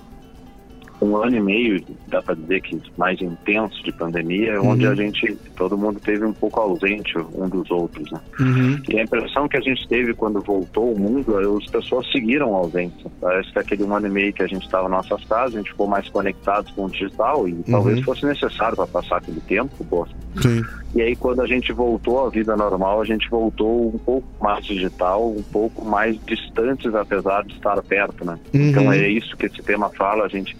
[1.00, 4.70] um ano e meio, dá para dizer que mais intenso de pandemia, Uhum.
[4.70, 8.20] onde a gente, todo mundo teve um pouco ausente um dos outros, né?
[8.40, 8.80] Uhum.
[8.88, 12.58] E a impressão que a gente teve quando voltou o mundo, as pessoas seguiram a
[12.58, 13.10] ausência.
[13.20, 15.58] Parece que aquele um ano e meio que a gente estava nas nossas casas, a
[15.58, 19.84] gente ficou mais conectados com o digital e talvez fosse necessário para passar aquele tempo,
[19.84, 20.06] pô.
[20.40, 20.62] Sim.
[20.94, 24.64] E aí quando a gente voltou à vida normal, a gente voltou um pouco mais
[24.64, 28.38] digital, um pouco mais distantes, apesar de estar perto, né?
[28.54, 28.70] Uhum.
[28.70, 30.56] Então é isso que esse tema fala, a gente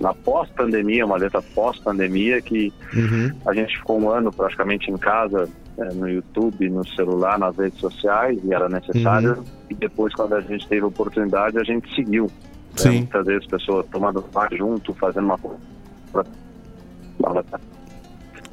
[0.00, 3.32] na pós-pandemia, uma letra pós-pandemia, que Uhum.
[3.46, 5.48] a gente ficou um ano praticamente em casa,
[5.78, 9.38] eh, no YouTube, no celular, nas redes sociais, e era necessário.
[9.38, 9.44] Uhum.
[9.70, 12.30] E depois, quando a gente teve a oportunidade, a gente seguiu.
[12.76, 12.88] Sim.
[12.88, 12.96] Né?
[12.98, 15.58] Muitas vezes pessoas tomando par junto, fazendo uma coisa.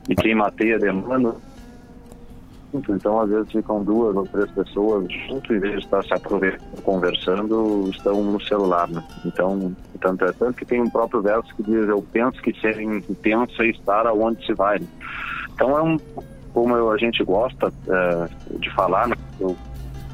[0.10, 1.34] E quem mateia demanda.
[2.90, 6.82] Então, às vezes, ficam duas ou três pessoas junto, em vez de estar se aproveitando,
[6.84, 9.04] conversando, estão no celular, né?
[9.26, 12.80] Então, tanto é tanto que tem um próprio verso que diz: Eu penso que ser
[12.82, 14.80] intenso é estar aonde se vai.
[14.80, 14.88] né?
[15.54, 15.98] Então, é um,
[16.54, 18.28] como eu- a gente gosta é,
[18.60, 19.16] de falar, né?
[19.40, 19.56] Eu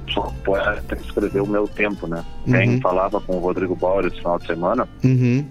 [0.09, 2.23] sou poeta que escreveu o meu tempo, né?
[2.45, 2.53] Uhum.
[2.53, 5.45] Quem falava com o Rodrigo Bauer esse final de semana, Uhum.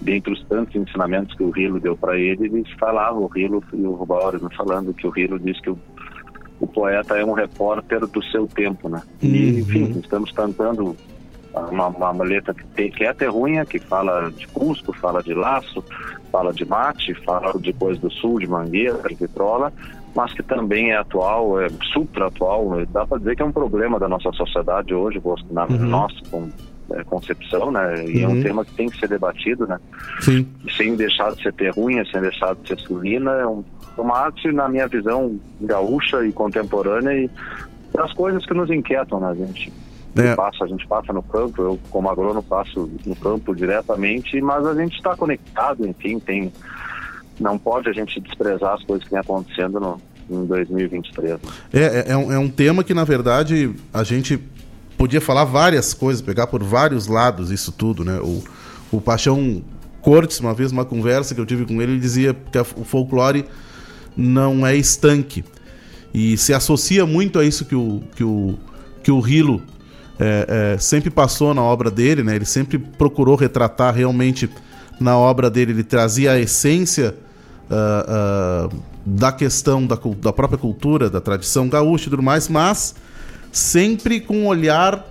[0.00, 3.86] dentre os tantos ensinamentos que o Rilo deu para ele, eles falavam, o Rilo e
[3.86, 5.78] o Bauer me falando que o Rilo diz que o,
[6.60, 9.02] o poeta é um repórter do seu tempo, né?
[9.22, 9.58] E, Uhum.
[9.60, 10.96] enfim, estamos cantando
[11.54, 15.82] uma, uma letra que, tem, que é terrunha, que fala de Cusco, fala de laço,
[16.30, 19.72] fala de mate, fala de coisa do sul, de mangueira, de vitrola,
[20.14, 22.84] mas que também é atual, é supra atual.
[22.88, 25.20] Dá para dizer que é um problema da nossa sociedade hoje,
[25.50, 25.88] na Uhum.
[25.88, 26.50] nossa com,
[26.92, 28.04] é, concepção, né?
[28.08, 28.42] E é um Uhum.
[28.42, 29.78] tema que tem que ser debatido, né?
[30.20, 30.46] Sim.
[30.76, 33.64] sem deixar de ser terrunha, sem deixar de ser sulina, é um-
[33.96, 37.30] uma arte, na minha visão, gaúcha e contemporânea e
[37.92, 39.72] das coisas que nos inquietam, né, a gente?
[40.16, 40.34] É.
[40.34, 44.74] Passa, a gente passa no campo, eu como agrônomo passo no campo diretamente, mas a
[44.74, 46.52] gente está conectado, enfim, tem
[47.38, 51.30] não pode a gente desprezar as coisas que vem acontecendo no, em 2023.
[51.32, 51.38] né?
[51.72, 54.38] É, é, é um, é um tema que, na verdade, a gente
[54.98, 58.18] podia falar várias coisas, pegar por vários lados isso tudo, né?
[58.20, 58.42] O,
[58.92, 59.62] o Paixão
[60.02, 62.84] Cortes, uma vez, uma conversa que eu tive com ele, ele dizia que a- o
[62.84, 63.46] folclore
[64.16, 65.44] não é estanque.
[66.12, 68.58] e se associa muito a isso que o, que o,
[69.02, 69.62] que o Rilo
[70.18, 72.36] é, é, sempre passou na obra dele, né?
[72.36, 74.50] Ele sempre procurou retratar realmente
[75.00, 77.14] na obra dele, ele trazia a essência
[77.70, 82.94] uh, uh, da questão da, da própria cultura, da tradição gaúcha e tudo mais, mas
[83.50, 85.06] sempre com um olhar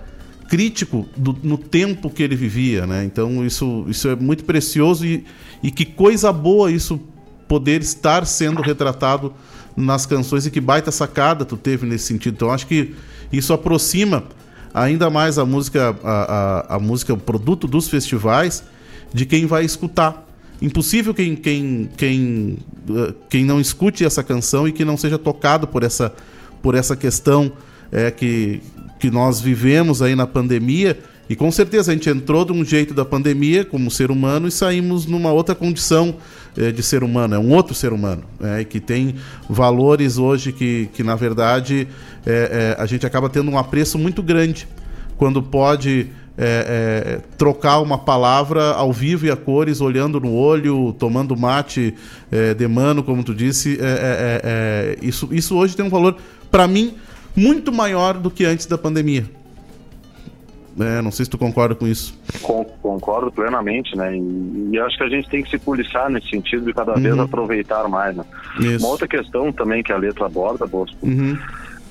[0.48, 3.04] crítico do, no tempo que ele vivia, né?
[3.04, 5.24] Então isso, isso é muito precioso e,
[5.60, 7.00] e que coisa boa isso
[7.50, 9.34] poder estar sendo retratado
[9.76, 12.34] nas canções e que baita sacada tu teve nesse sentido.
[12.34, 12.94] Então acho que
[13.32, 14.22] isso aproxima
[14.72, 18.62] ainda mais a música, a, a, a música, o produto dos festivais
[19.12, 20.28] de quem vai escutar.
[20.62, 22.58] Impossível quem, quem, quem,
[22.88, 26.12] uh, quem não escute essa canção e que não seja tocado por essa,
[26.62, 27.50] por essa questão
[27.90, 28.62] é, que,
[29.00, 30.96] que nós vivemos aí na pandemia.
[31.28, 34.52] E com certeza a gente entrou de um jeito da pandemia como ser humano e
[34.52, 36.16] saímos numa outra condição
[36.70, 39.14] de ser humano, é um outro ser humano, é, que tem
[39.48, 41.88] valores hoje que, que na verdade,
[42.26, 44.68] é, é a gente acaba tendo um apreço muito grande
[45.16, 46.08] quando pode
[46.38, 51.94] é, é, trocar uma palavra ao vivo e a cores, olhando no olho, tomando mate
[52.30, 53.78] é, de mano, como tu disse.
[53.80, 56.16] É, é, isso, isso hoje tem um valor,
[56.50, 56.94] para mim,
[57.36, 59.39] muito maior do que antes da pandemia.
[60.78, 62.16] É, não sei se tu concorda com isso.
[62.82, 64.16] concordo plenamente, né?
[64.16, 67.02] E, e, acho que a gente tem que se policiar nesse sentido de cada uhum.
[67.02, 68.24] vez aproveitar mais, né?
[68.78, 71.36] Uma outra questão também que a letra aborda, Bosco, uhum.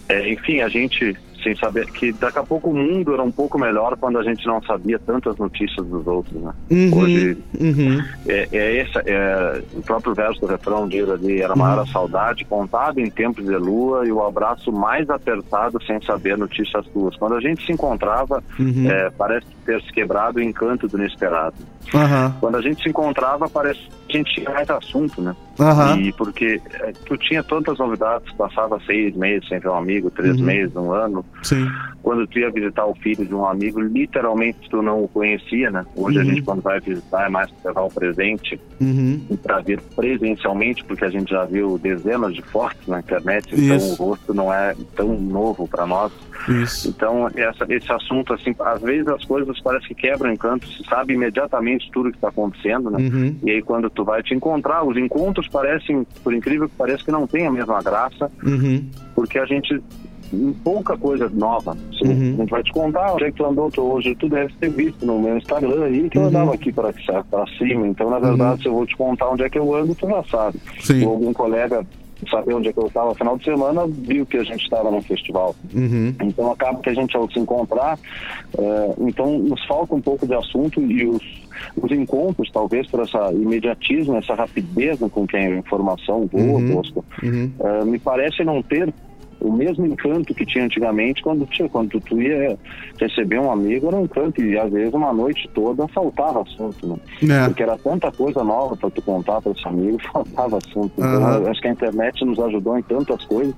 [0.07, 3.59] é, enfim, a gente sem saber que daqui a pouco o mundo era um pouco
[3.59, 6.53] melhor quando a gente não sabia tantas notícias dos outros, né?
[6.69, 8.03] Uhum, Hoje uhum.
[8.27, 11.83] É, é, esse, é, o próprio verso do refrão diz ali, era maior uhum.
[11.83, 16.85] a saudade contada em tempos de lua e o abraço mais apertado sem saber notícias
[16.87, 17.15] tuas.
[17.17, 18.89] Quando a gente se encontrava, uhum.
[18.89, 21.55] é, parece ter se quebrado o encanto do inesperado.
[21.93, 22.31] Uhum.
[22.39, 25.35] Quando a gente se encontrava, parece que a gente tinha mais assunto, né?
[25.59, 25.99] Uhum.
[26.01, 30.37] E porque é, tu tinha tantas novidades, passava seis meses sem ver um amigo, três
[30.37, 30.45] Uhum.
[30.45, 31.25] meses, um ano.
[31.43, 31.67] Sim.
[32.03, 35.85] Quando tu ia visitar o filho de um amigo, literalmente tu não o conhecia, né?
[35.95, 36.27] Hoje a Uhum.
[36.29, 39.21] gente, quando vai visitar, é mais para levar o presente Uhum.
[39.29, 43.77] e para ver presencialmente, porque a gente já viu dezenas de fotos na internet, então
[43.77, 44.01] Isso.
[44.03, 46.11] o rosto não é tão novo para nós.
[46.47, 46.89] Isso.
[46.89, 51.13] Então, essa, esse assunto, assim, às vezes as coisas parece que quebram encanto, se sabe
[51.13, 52.97] imediatamente tudo que está acontecendo, né?
[52.99, 53.35] Uhum.
[53.43, 57.11] E aí quando tu vai te encontrar, os encontros parecem, por incrível que pareça, que
[57.11, 58.85] não tem a mesma graça, Uhum.
[59.15, 59.81] porque a gente
[60.63, 61.75] pouca coisa nova.
[62.03, 62.11] Uhum.
[62.11, 64.15] A gente vai te contar onde é que tu andou tu hoje.
[64.15, 66.27] Tu deve ter visto no meu Instagram aí que eu Uhum.
[66.29, 66.91] andava aqui para
[67.57, 67.87] cima.
[67.87, 70.23] Então, na verdade, se eu vou te contar onde é que eu ando, tu já
[70.23, 70.59] sabe.
[70.81, 71.05] Sim.
[71.05, 71.85] Ou algum colega
[72.29, 74.91] saber onde é que eu estava no final de semana, viu que a gente estava
[74.91, 75.55] num festival.
[75.73, 76.13] Uhum.
[76.21, 77.97] Então acaba que a gente ao se encontrar,
[78.57, 81.23] eh, então nos falta um pouco de assunto e os,
[81.81, 86.73] os encontros, talvez por essa imediatismo, essa rapidez né, com que a informação voa, Uhum.
[86.75, 87.51] Bosco, Uhum.
[87.57, 88.93] eh, me parece não ter
[89.41, 92.57] o mesmo encanto que tinha antigamente quando, tinha, quando tu ia
[92.99, 96.97] receber um amigo, era um encanto e às vezes uma noite toda faltava assunto, né?
[97.23, 97.47] É.
[97.47, 100.91] Porque era tanta coisa nova para tu contar para esse amigo, faltava assunto.
[100.97, 103.55] Então, acho que a internet nos ajudou em tantas coisas,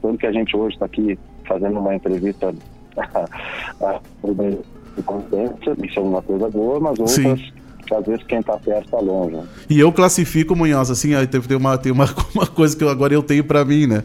[0.00, 2.54] tanto que a gente hoje está aqui fazendo uma entrevista
[5.84, 7.36] isso é uma coisa boa, mas outras Sim.
[7.86, 9.36] que às vezes quem está perto está longe.
[9.36, 9.44] né?
[9.68, 13.12] E eu classifico, Munhoz, assim, aí tem, uma, tem uma, uma coisa que eu, agora
[13.12, 14.02] eu tenho pra mim, né?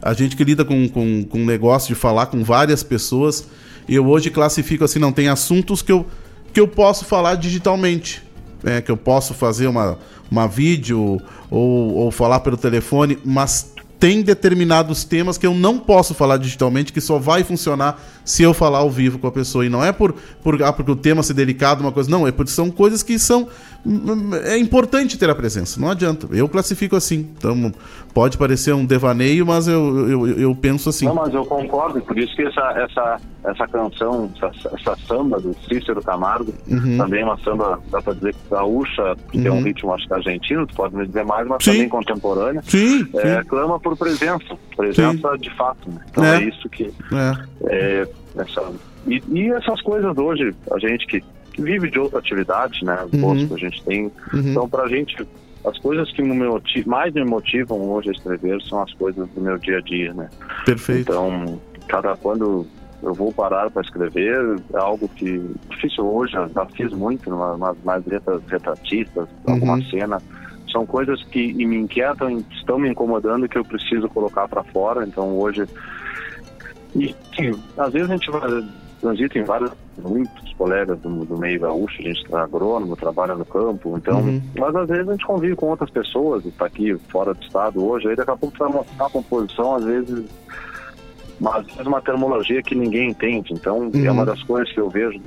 [0.00, 3.46] A gente que lida com, com, com negócio de falar com várias pessoas,
[3.88, 6.06] eu hoje classifico assim, não, tem assuntos que eu,
[6.52, 8.22] que eu posso falar digitalmente.
[8.62, 8.80] né?
[8.80, 9.98] que eu posso fazer uma,
[10.30, 11.20] uma vídeo
[11.50, 16.92] ou, ou falar pelo telefone, mas tem determinados temas que eu não posso falar digitalmente,
[16.92, 19.64] que só vai funcionar se eu falar ao vivo com a pessoa.
[19.64, 22.10] E não é por, por ah, porque o tema ser delicado, uma coisa.
[22.10, 23.48] Não, é porque são coisas que são.
[24.44, 26.26] É importante ter a presença, não adianta.
[26.32, 27.28] Eu classifico assim.
[27.38, 27.72] Então,
[28.12, 31.04] pode parecer um devaneio, mas eu, eu, eu penso assim.
[31.06, 35.54] Não, mas eu concordo, por isso que essa, essa, essa canção, essa, essa samba do
[35.68, 36.96] Cícero Camargo, Uhum.
[36.98, 39.62] também é uma samba, dá pra dizer que gaúcha, que tem um Uhum.
[39.62, 41.72] ritmo acho que argentino, tu pode me dizer mais, mas Sim.
[41.72, 42.62] também contemporânea.
[42.66, 43.48] Sim, É, sim.
[43.48, 45.88] clama por presença, presença de fato.
[45.90, 46.00] Né?
[46.10, 46.36] Então É.
[46.38, 46.44] é.
[46.44, 46.92] isso que.
[47.12, 47.32] É.
[47.66, 48.08] é,
[48.38, 48.72] essa,
[49.06, 51.20] e, e essas coisas hoje, a gente que,
[51.52, 52.98] que vive de outra atividade, né?
[53.12, 53.20] Uhum.
[53.20, 54.04] Gosto que a gente tem.
[54.34, 54.40] Uhum.
[54.50, 55.16] Então, pra gente,
[55.64, 59.40] as coisas que me moti- mais me motivam hoje a escrever são as coisas do
[59.40, 60.28] meu dia a dia, né?
[60.64, 61.10] Perfeito.
[61.12, 62.66] Então, cada quando
[63.02, 65.40] eu vou parar para escrever, é algo que
[65.70, 69.82] difícil hoje, eu já fiz muito, umas mais letras retratistas, alguma Uhum.
[69.90, 70.18] cena.
[70.76, 75.06] São coisas que me inquietam, e estão me incomodando que eu preciso colocar para fora.
[75.06, 75.64] Então, hoje.
[76.94, 78.42] E, sim, às vezes a gente vai
[79.00, 79.70] transito em vários,
[80.02, 84.42] muitos colegas do, do meio gaúcho, a gente é agrônomo, trabalha no campo, então, Uhum.
[84.58, 88.08] mas às vezes a gente convive com outras pessoas, está aqui fora do estado hoje,
[88.08, 90.24] aí daqui a pouco você vai mostrar a composição, às vezes,
[91.38, 94.12] mas às vezes uma termologia que ninguém entende, então é Uhum.
[94.12, 95.20] uma das coisas que eu vejo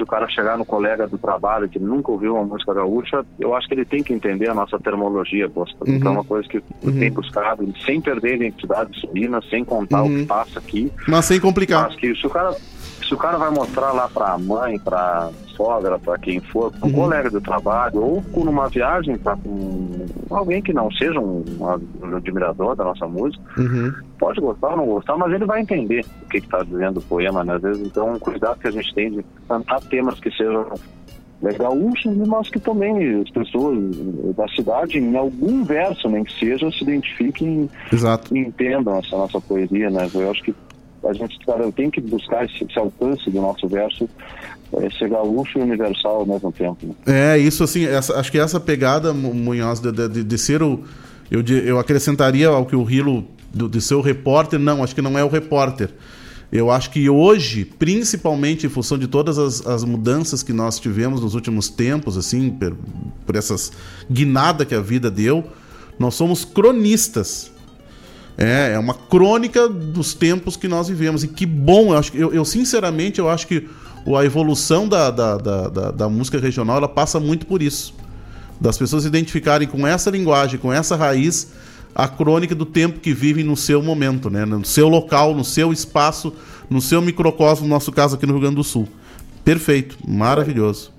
[0.00, 3.54] se o cara chegar no colega do trabalho que nunca ouviu uma música gaúcha, eu
[3.54, 5.76] acho que ele tem que entender a nossa termologia, gosta.
[5.86, 5.96] Uhum.
[5.96, 6.98] Então é uma coisa que Uhum.
[6.98, 10.20] tenho buscado, sem perder a identidade subina, sem contar o Uhum.
[10.20, 10.90] que passa aqui.
[11.06, 11.82] Mas sem complicar.
[11.88, 15.28] Mas que se o cara, se o cara vai mostrar lá pra mãe, pra
[15.60, 16.96] sogra, pra quem for, pra um Uhum.
[17.02, 22.74] colega do trabalho, ou numa viagem pra com alguém que não seja um, um admirador
[22.74, 23.92] da nossa música, Uhum.
[24.18, 27.44] pode gostar ou não gostar, mas ele vai entender o que está dizendo o poema,
[27.44, 27.54] né?
[27.56, 30.66] Às vezes, então, cuidado que a gente tem de cantar temas que sejam
[31.58, 33.78] gaúchos, mas que também as pessoas
[34.36, 38.34] da cidade, em algum verso, nem que seja, se identifiquem Exato.
[38.34, 40.06] e entendam essa nossa poesia, né?
[40.14, 40.54] Eu acho que
[41.02, 44.06] a gente cara, tem que buscar esse, esse alcance do nosso verso,
[44.76, 46.86] eh, ser gaúcho e universal ao mesmo tempo.
[46.86, 46.94] né?
[47.34, 50.80] É, isso assim, essa- acho que essa pegada, Mu- Munhoz, de, de- de ser o.
[51.30, 53.24] Eu, di- eu acrescentaria ao que o Rilo,
[53.54, 55.90] do- de ser o repórter, não, acho que não é o repórter.
[56.52, 61.20] Eu acho que hoje, principalmente em função de todas as, as mudanças que nós tivemos
[61.20, 62.76] nos últimos tempos, assim, por,
[63.24, 63.70] por essas
[64.10, 65.44] guinada que a vida deu,
[65.96, 67.52] nós somos cronistas.
[68.36, 71.22] É, é uma crônica dos tempos que nós vivemos.
[71.22, 73.68] E que bom, eu, acho, eu, eu sinceramente eu acho que
[74.16, 77.94] a evolução da, da, da, da- da música regional ela passa muito por isso.
[78.60, 81.52] Das pessoas se identificarem com essa linguagem, com essa raiz,
[81.94, 84.44] a crônica do tempo que vivem no seu momento, né?
[84.44, 86.32] no seu local, no seu espaço,
[86.68, 88.88] no seu microcosmo, no nosso caso aqui no Rio Grande do Sul.
[89.44, 90.92] Perfeito, maravilhoso.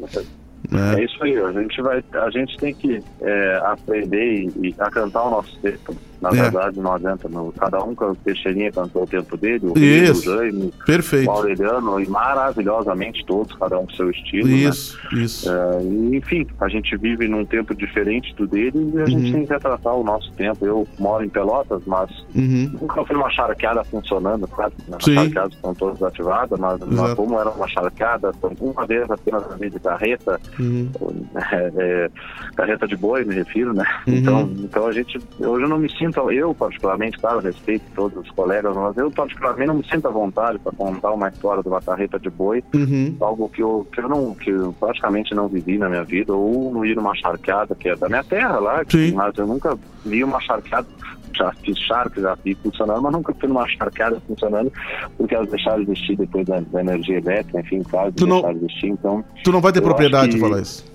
[0.74, 4.90] É, isso aí, a gente vai, a gente tem que é, aprender e, e a
[4.90, 5.96] cantar o nosso tempo.
[6.22, 6.34] Na É.
[6.34, 7.52] verdade, não adianta, não.
[7.52, 10.22] cada um, o Teixeirinha cantou o tempo dele, o Isso.
[10.30, 11.28] Rio, o Jaime, Perfeito.
[11.28, 14.48] o Aureliano, e maravilhosamente todos, cada um com seu estilo.
[14.48, 15.22] Isso, né?
[15.24, 15.50] isso.
[15.52, 15.84] É,
[16.16, 19.32] enfim, a gente vive num tempo diferente do deles e a gente Uhum.
[19.32, 20.66] tem que retratar o nosso tempo.
[20.66, 22.72] Eu moro em Pelotas, mas Uhum.
[22.82, 24.98] nunca fui uma charqueada funcionando, claro, né?
[25.00, 29.56] as charqueadas estão todas ativadas, mas, mas como era uma charqueada, uma vez apenas na
[29.56, 30.90] vida de carreta, Uhum.
[31.52, 32.10] é, é,
[32.56, 33.86] carreta de boi, me refiro, né?
[34.08, 34.14] Uhum.
[34.16, 38.30] Então, então a gente, hoje eu não me sinto, eu particularmente, claro, respeito todos os
[38.32, 41.82] colegas, mas eu particularmente não me sinto à vontade para contar uma história de uma
[41.82, 43.16] carreta de boi, Uhum.
[43.22, 46.74] algo que eu, que eu não, que eu praticamente não vivi na minha vida, ou
[46.74, 49.14] não ir numa charqueada que é da minha terra lá, Sim.
[49.14, 50.88] mas eu nunca vi uma charqueada.
[51.34, 54.72] Já fiz charque, já vi funcionando, mas nunca fui numa charqueada funcionando,
[55.18, 58.60] porque elas deixaram de existir depois da, da energia elétrica, enfim, quase Tu não- deixaram
[58.60, 58.88] de existir.
[58.88, 60.86] Então, Tu não vai ter propriedade que- falar isso.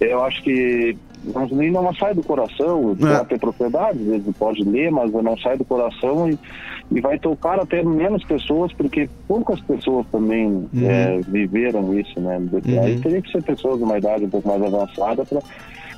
[0.00, 0.96] eu acho que
[1.32, 3.16] não, nem não sai do coração, É.
[3.16, 6.38] pode ter propriedade, às vezes pode ler, mas não sai do coração e,
[6.92, 10.68] e vai tocar até menos pessoas, porque poucas pessoas também Uhum.
[10.82, 12.38] é, viveram isso, né?
[12.38, 12.82] Uhum.
[12.82, 15.40] Aí teria que ser pessoas de uma idade um pouco mais avançada para.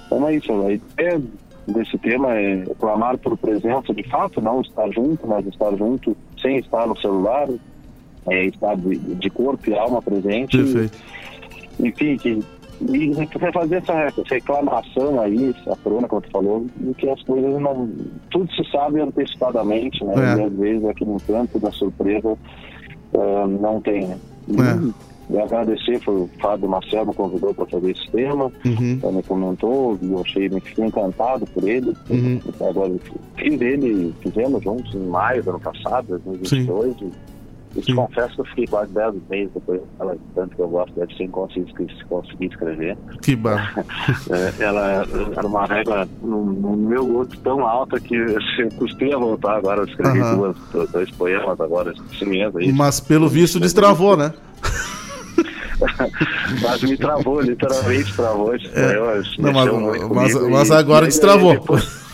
[0.07, 1.21] Então é isso, a ideia
[1.67, 6.59] desse tema é clamar por presença de fato, não estar junto, mas estar junto sem
[6.59, 7.49] estar no celular,
[8.29, 10.57] é estar de, de corpo e alma presente.
[10.57, 10.99] Perfeito.
[11.81, 12.43] Enfim, que
[12.81, 17.23] e vai fazer essa, essa reclamação aí, essa crônica, como tu falou, de que as
[17.23, 17.89] coisas não.
[18.31, 20.15] Tudo se sabe antecipadamente, né?
[20.17, 20.39] É.
[20.39, 22.37] E às vezes aqui no canto da surpresa
[23.15, 24.19] ah, não tem, né?
[24.51, 25.07] É.
[25.29, 29.13] E agradecer, foi o Fábio Marcelo me convidou para fazer esse tema, Uhum.
[29.13, 31.93] me comentou, e eu achei, me fiquei encantado por ele.
[32.09, 32.41] Uhum.
[32.69, 32.93] Agora,
[33.37, 37.13] fiz ele, fizemos juntos em maio do ano passado, 2022, e
[37.75, 40.95] eu te confesso que eu fiquei quase 10 meses depois, ela, tanto que eu gosto
[40.95, 41.73] dela, sem conseguir,
[42.09, 42.97] conseguir escrever.
[43.23, 43.75] Que bar.
[44.31, 45.07] É, ela
[45.37, 48.15] era uma régua, no, no meu gosto, tão alta que
[48.59, 49.81] eu custei a voltar agora.
[49.81, 50.55] Eu escrevi Aham.
[50.73, 52.73] duas, dois poemas agora, esse mês aí.
[52.73, 54.33] Mas pelo visto destravou, né?
[56.63, 58.55] Mas me travou, literalmente travou.
[58.55, 58.61] É.
[59.39, 61.53] Não, mas- mas- mas agora e destravou.
[61.53, 62.06] Depois,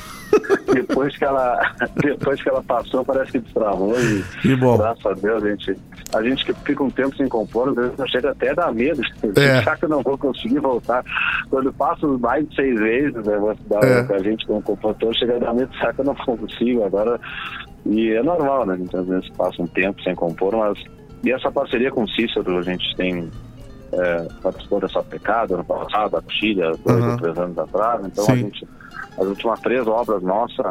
[0.73, 1.61] depois que ela,
[2.03, 3.95] depois que ela passou, parece que destravou.
[3.99, 4.77] E, Que bom.
[4.79, 5.77] Graças a Deus, a gente,
[6.15, 9.03] a gente que fica um tempo sem compor, às vezes chega até a dar medo.
[9.37, 9.63] É.
[9.63, 11.05] Já que eu não vou conseguir voltar.
[11.49, 13.35] Quando passo mais de seis vezes, né,
[13.83, 14.15] É.
[14.15, 17.19] a gente como compositor, chega a dar medo, será que eu não consigo agora?
[17.87, 18.79] E é normal, né?
[18.95, 20.79] Às vezes passa um tempo sem compor, mas.
[21.25, 23.31] E essa parceria com o Cícero, a gente tem
[23.93, 27.13] é, participou dessa pecado ano passado, a Coxilha, dois Aham.
[27.13, 28.01] ou três anos atrás.
[28.07, 28.33] Então Sim.
[28.33, 28.69] a gente,
[29.19, 30.67] as últimas três obras nossas,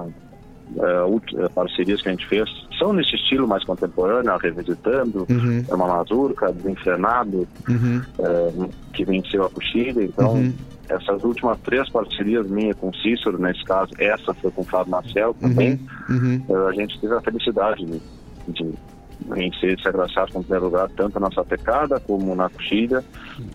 [0.77, 2.49] é, é, parcerias que a gente fez,
[2.79, 5.63] são nesse estilo mais contemporâneo, Revisitando, Uhum.
[5.69, 8.01] é uma mazurca, Desenfrenado, Uhum.
[8.19, 10.01] é, que venceu a Coxilha.
[10.03, 10.53] Então, Uhum.
[10.89, 15.33] essas últimas três parcerias minha com Cícero, nesse caso, essa foi com o Fábio Marcel
[15.35, 16.41] também, Uhum.
[16.49, 18.01] eh, a gente teve a felicidade de,
[18.49, 18.73] de
[19.37, 23.03] em ser se agraciado com primeiro lugar, tanto na sapecada, como na coxilha,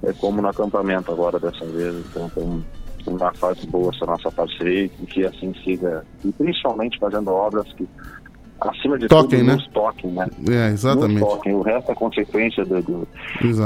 [0.04, 1.94] é, como no acampamento agora dessa vez.
[2.06, 2.30] Então,
[3.06, 7.72] tem uma fase boa essa nossa parceria e que assim siga, e principalmente fazendo obras
[7.74, 7.88] que
[8.60, 9.54] acima de Toquem, tudo né?
[9.54, 10.26] nos toquem, né?
[10.48, 11.20] É, exatamente.
[11.20, 11.54] Nos toquem.
[11.54, 13.08] O resto é consequência do, do,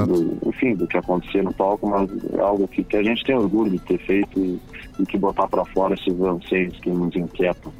[0.06, 3.36] do, enfim, do que acontecer no palco, mas é algo que, que a gente tem
[3.36, 4.60] orgulho de ter feito e,
[4.98, 7.72] e que botar para fora esses anseios que nos inquietam.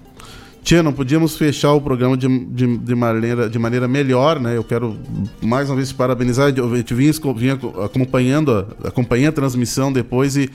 [0.62, 4.56] Tia, não podíamos fechar o programa de, de, de, maneira, de maneira melhor, né?
[4.56, 4.96] Eu quero
[5.42, 6.52] mais uma vez parabenizar.
[6.54, 10.50] Eu te vinha, vinha acompanhando, acompanhei a transmissão depois e,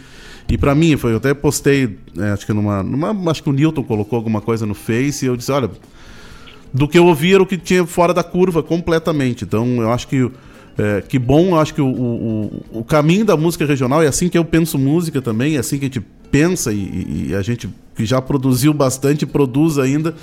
[0.47, 3.31] e para mim, foi, eu até postei, é, acho que numa, numa.
[3.31, 5.71] Acho que o Newton colocou alguma coisa no Face e eu disse, olha,
[6.71, 9.43] do que eu ouvi era o que tinha fora da curva completamente.
[9.43, 10.29] Então eu acho que.
[10.77, 14.27] É, que bom, eu acho que o, o, o, caminho da música regional é assim
[14.27, 17.69] que eu penso música também, é assim que a gente pensa e, e a gente
[17.95, 20.13] que já produziu bastante produz ainda.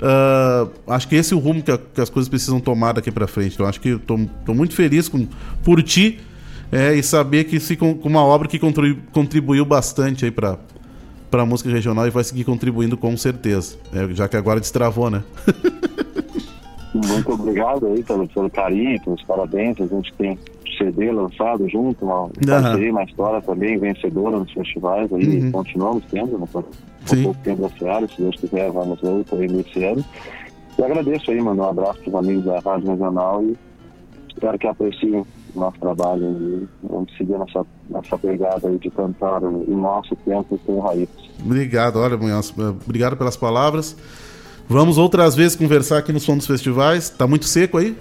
[0.00, 3.10] Uh, acho que esse é o rumo que, a, que, as coisas precisam tomar daqui
[3.10, 3.52] para frente.
[3.52, 5.28] Então acho que estou muito feliz com,
[5.62, 6.18] por ti
[6.70, 10.58] é, e saber que se com, uma obra que contribuiu, contribuiu bastante aí para
[11.30, 15.10] para a música regional e vai seguir contribuindo com certeza, é, já que agora destravou,
[15.10, 15.22] né?
[16.94, 19.78] Muito obrigado aí pelo, pelo carinho, pelos parabéns.
[19.78, 20.38] A gente tem
[20.78, 25.52] CD lançado junto, uma, parceria, uma história também vencedora nos festivais aí, Uhum.
[25.52, 26.46] continuamos tendo, né?
[26.50, 30.04] Por, por pouco tempo da Seara, se Deus quiser, vamos ver aí nesse ano.
[30.78, 33.56] E agradeço aí, mano, um abraço para os amigos da Rádio Regional e
[34.38, 39.42] espero que apreciem o nosso trabalho e vamos seguir nessa, nessa pegada aí de cantar
[39.42, 41.08] o, o nosso tempo com raízes.
[41.44, 42.54] Obrigado, olha, Munhoz,
[42.86, 43.96] obrigado pelas palavras.
[44.68, 47.10] Vamos outras vezes conversar aqui no som dos festivais.
[47.10, 47.96] Tá muito seco aí?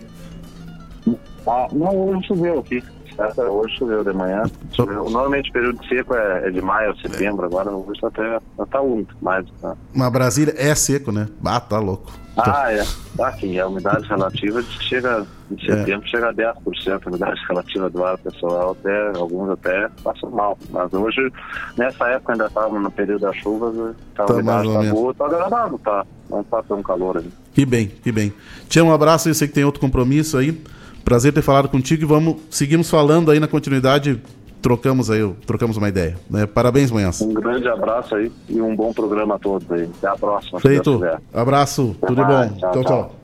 [1.47, 2.84] Ah, não, hoje choveu aqui.
[3.18, 3.41] Certo?
[3.41, 4.44] Hoje choveu de manhã.
[4.73, 5.03] Choveu.
[5.10, 8.39] Normalmente o período seco é, é de maio a setembro, agora hoje tá até
[8.69, 9.76] tá úmido, mas tá.
[9.94, 11.27] Mas Brasília é seco, né?
[11.44, 12.11] Ah, tá louco.
[12.38, 12.85] Ah, é.
[13.18, 18.03] Tá aqui, a umidade relativa chega em setembro chega a 10% a umidade relativa do
[18.03, 20.56] ar, pessoal, até, alguns até passam mal.
[20.69, 21.31] Mas hoje,
[21.76, 24.80] nessa época ainda estávamos no período das chuvas, tá, a Tá umidade mais ou tá
[24.81, 24.99] menos.
[24.99, 26.06] boa, tá agradável, tá.
[26.30, 27.31] Não tá tão calor ali.
[27.53, 28.31] Que bem, que bem.
[28.69, 29.30] Tia, um abraço.
[29.30, 30.61] Eu sei que tem outro compromisso aí.
[31.08, 34.22] Prazer ter falado contigo e vamos seguimos falando aí na continuidade.
[34.62, 36.18] Trocamos aí, trocamos uma ideia.
[36.30, 36.46] né?
[36.46, 37.22] Parabéns, Manhãs.
[37.22, 39.84] Um grande abraço aí e um bom programa a todos aí.
[40.00, 40.60] Até a próxima.
[40.60, 41.02] Feito.
[41.34, 42.52] Abraço, Até tudo mais.
[42.52, 42.60] bom.
[42.60, 43.16] Tchau, tchau, tchau.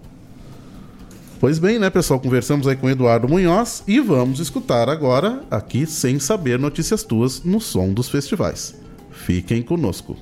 [1.41, 2.21] Pois bem, né, pessoal?
[2.21, 7.59] Conversamos aí com Eduardo Munhoz e vamos escutar agora aqui Sem Saber Notícias Tuas no
[7.59, 8.81] som dos festivais.
[9.11, 10.15] Fiquem conosco.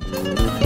[0.00, 0.61] No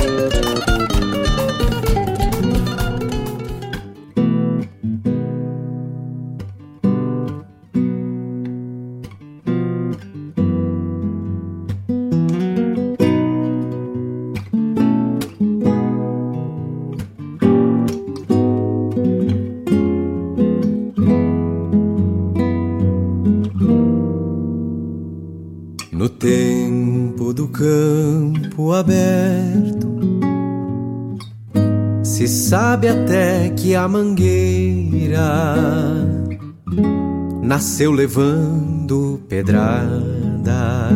[37.77, 40.89] nasceu levando pedrada,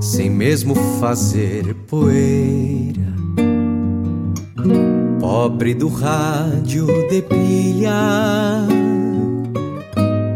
[0.00, 3.12] sem mesmo fazer poeira.
[5.18, 7.90] Pobre do rádio de pilha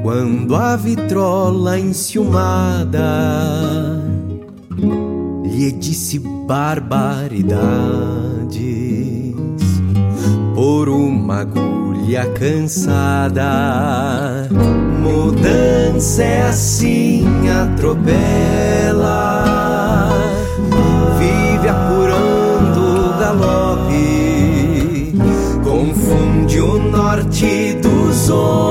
[0.03, 3.05] quando a vitrola enciumada
[5.45, 7.55] lhe disse barbaridades
[10.57, 11.76] por uma agulha
[12.39, 13.43] cansada.
[15.01, 18.13] Mudança é assim, atropela,
[21.19, 25.15] vive apurando o galope,
[25.65, 28.66] confunde o norte dos homens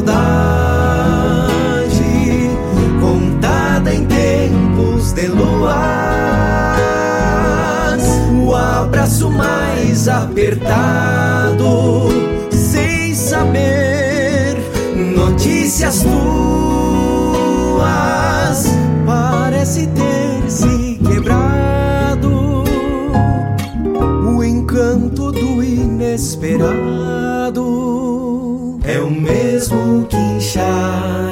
[0.00, 1.60] saudade
[3.00, 5.74] contada em tempos de luas.
[8.46, 12.08] O abraço mais apertado
[12.50, 14.56] sem saber
[15.14, 16.20] notícias tuas.
[19.06, 22.64] Parece ter se quebrado
[24.26, 27.29] o encanto do inesperado
[29.60, 31.29] mesmo que inchar.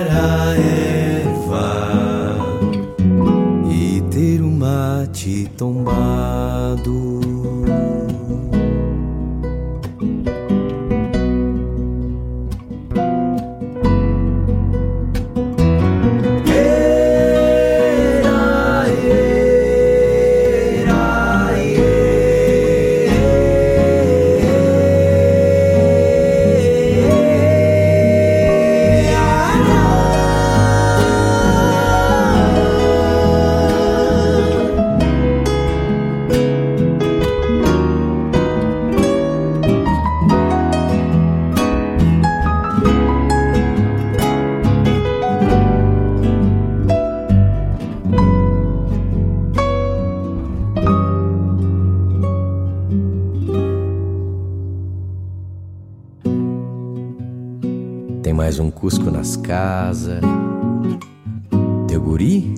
[61.99, 62.55] Guri?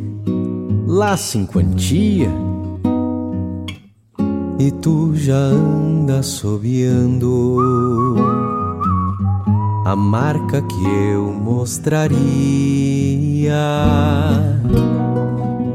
[0.86, 2.30] Lá sem quantia.
[4.58, 7.56] E tu já anda sobiando
[9.86, 12.20] a marca que eu mostraria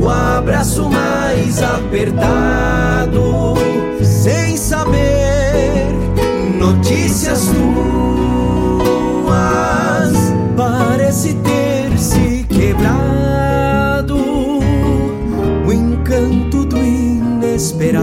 [0.00, 2.87] o abraço mais apertado,
[7.18, 7.50] notícias
[9.24, 10.12] tuas,
[10.56, 14.16] parece ter se quebrado
[15.66, 17.98] o encanto do inesperado.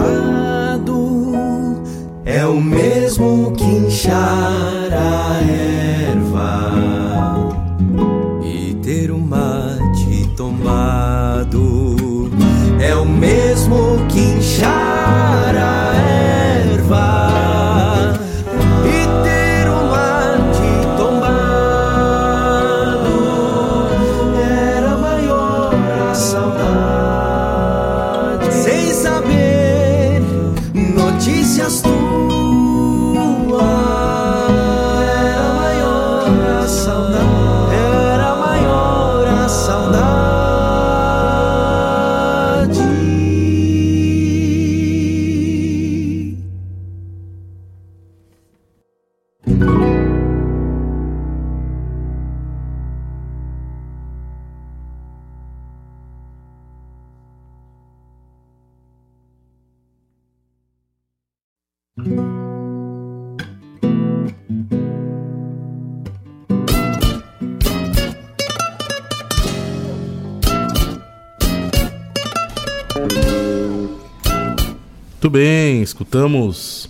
[2.26, 4.65] É o mesmo que inchar
[76.26, 76.88] bem, escutamos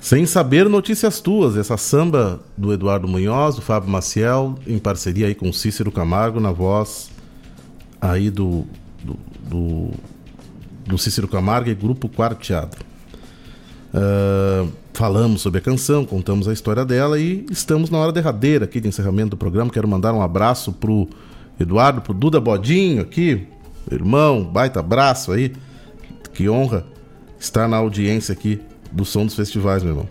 [0.00, 5.34] Sem Saber Notícias Tuas, essa samba do Eduardo Munhoz, do Fábio Maciel, em parceria aí
[5.34, 7.10] com Cícero Camargo, na voz
[8.00, 8.64] aí do,
[9.02, 9.16] do,
[9.48, 9.90] do,
[10.86, 12.76] do Cícero Camargo e Grupo Quarteado.
[13.92, 18.80] Ah, falamos sobre a canção, contamos a história dela e estamos na hora derradeira aqui
[18.80, 19.70] de encerramento do programa.
[19.70, 21.08] Quero mandar um abraço pro
[21.58, 23.46] Eduardo, pro Duda Bodinho aqui,
[23.90, 25.52] irmão, baita abraço aí.
[26.32, 26.86] Que honra
[27.40, 28.60] estar na audiência aqui
[28.92, 30.08] do Som dos Festivais, meu irmão.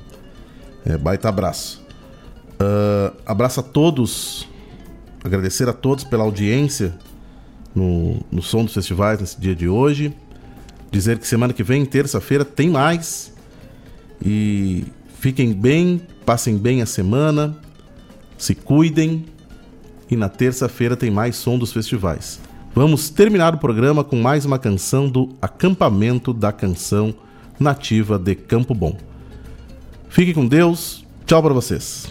[0.85, 1.81] É, baita abraço.
[2.60, 4.47] Ah, abraço a todos,
[5.23, 6.93] agradecer a todos pela audiência
[7.73, 10.14] no, no Som dos Festivais nesse dia de hoje.
[10.91, 13.31] Dizer que semana que vem, terça-feira, tem mais.
[14.26, 14.84] E
[15.19, 17.56] fiquem bem, passem bem a semana,
[18.38, 19.26] se cuidem.
[20.10, 22.39] E na terça-feira tem mais som dos festivais.
[22.74, 27.14] Vamos terminar o programa com mais uma canção do Acampamento da Canção
[27.60, 28.96] Nativa de Campo Bom.
[30.08, 31.04] Fique com Deus.
[31.26, 32.08] Tchau para vocês.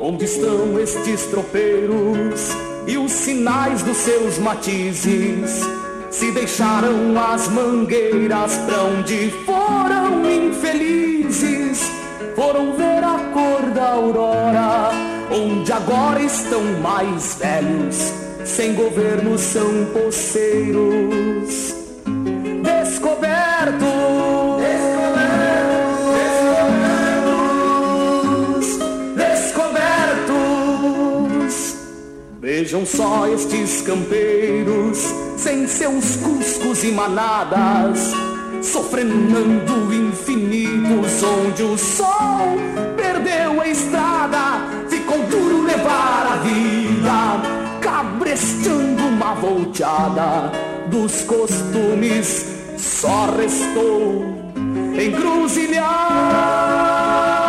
[0.00, 2.09] Onde estão estes tropeiros os
[3.40, 5.62] sinais dos seus matizes?
[6.10, 11.90] Se deixaram as mangueiras pra onde foram infelizes?
[12.36, 14.90] Foram ver a cor da aurora,
[15.32, 18.12] onde agora estão mais velhos,
[18.44, 21.69] sem governo são poceiros.
[32.60, 34.98] Vejam só estes campeiros,
[35.38, 38.12] sem seus cuscos e manadas,
[38.60, 42.58] sofrenando infinitos, onde o sol
[42.98, 44.60] perdeu a estrada,
[44.90, 47.40] ficou duro levar a vida,
[47.80, 50.52] cabrestando uma volteada
[50.90, 52.44] dos costumes,
[52.76, 54.22] só restou
[55.00, 57.39] encruzilhada,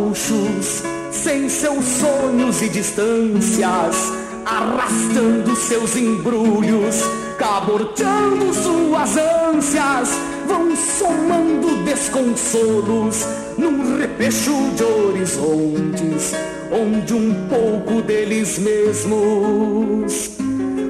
[0.00, 4.12] gaúchos, sem seus sonhos e distâncias,
[4.46, 7.02] arrastando seus embrulhos,
[7.38, 13.26] caborteando suas ânsias, vão somando desconsolos
[13.58, 16.32] num repecho de horizontes,
[16.72, 20.30] onde um pouco deles mesmos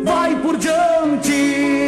[0.05, 1.80] vai por diante.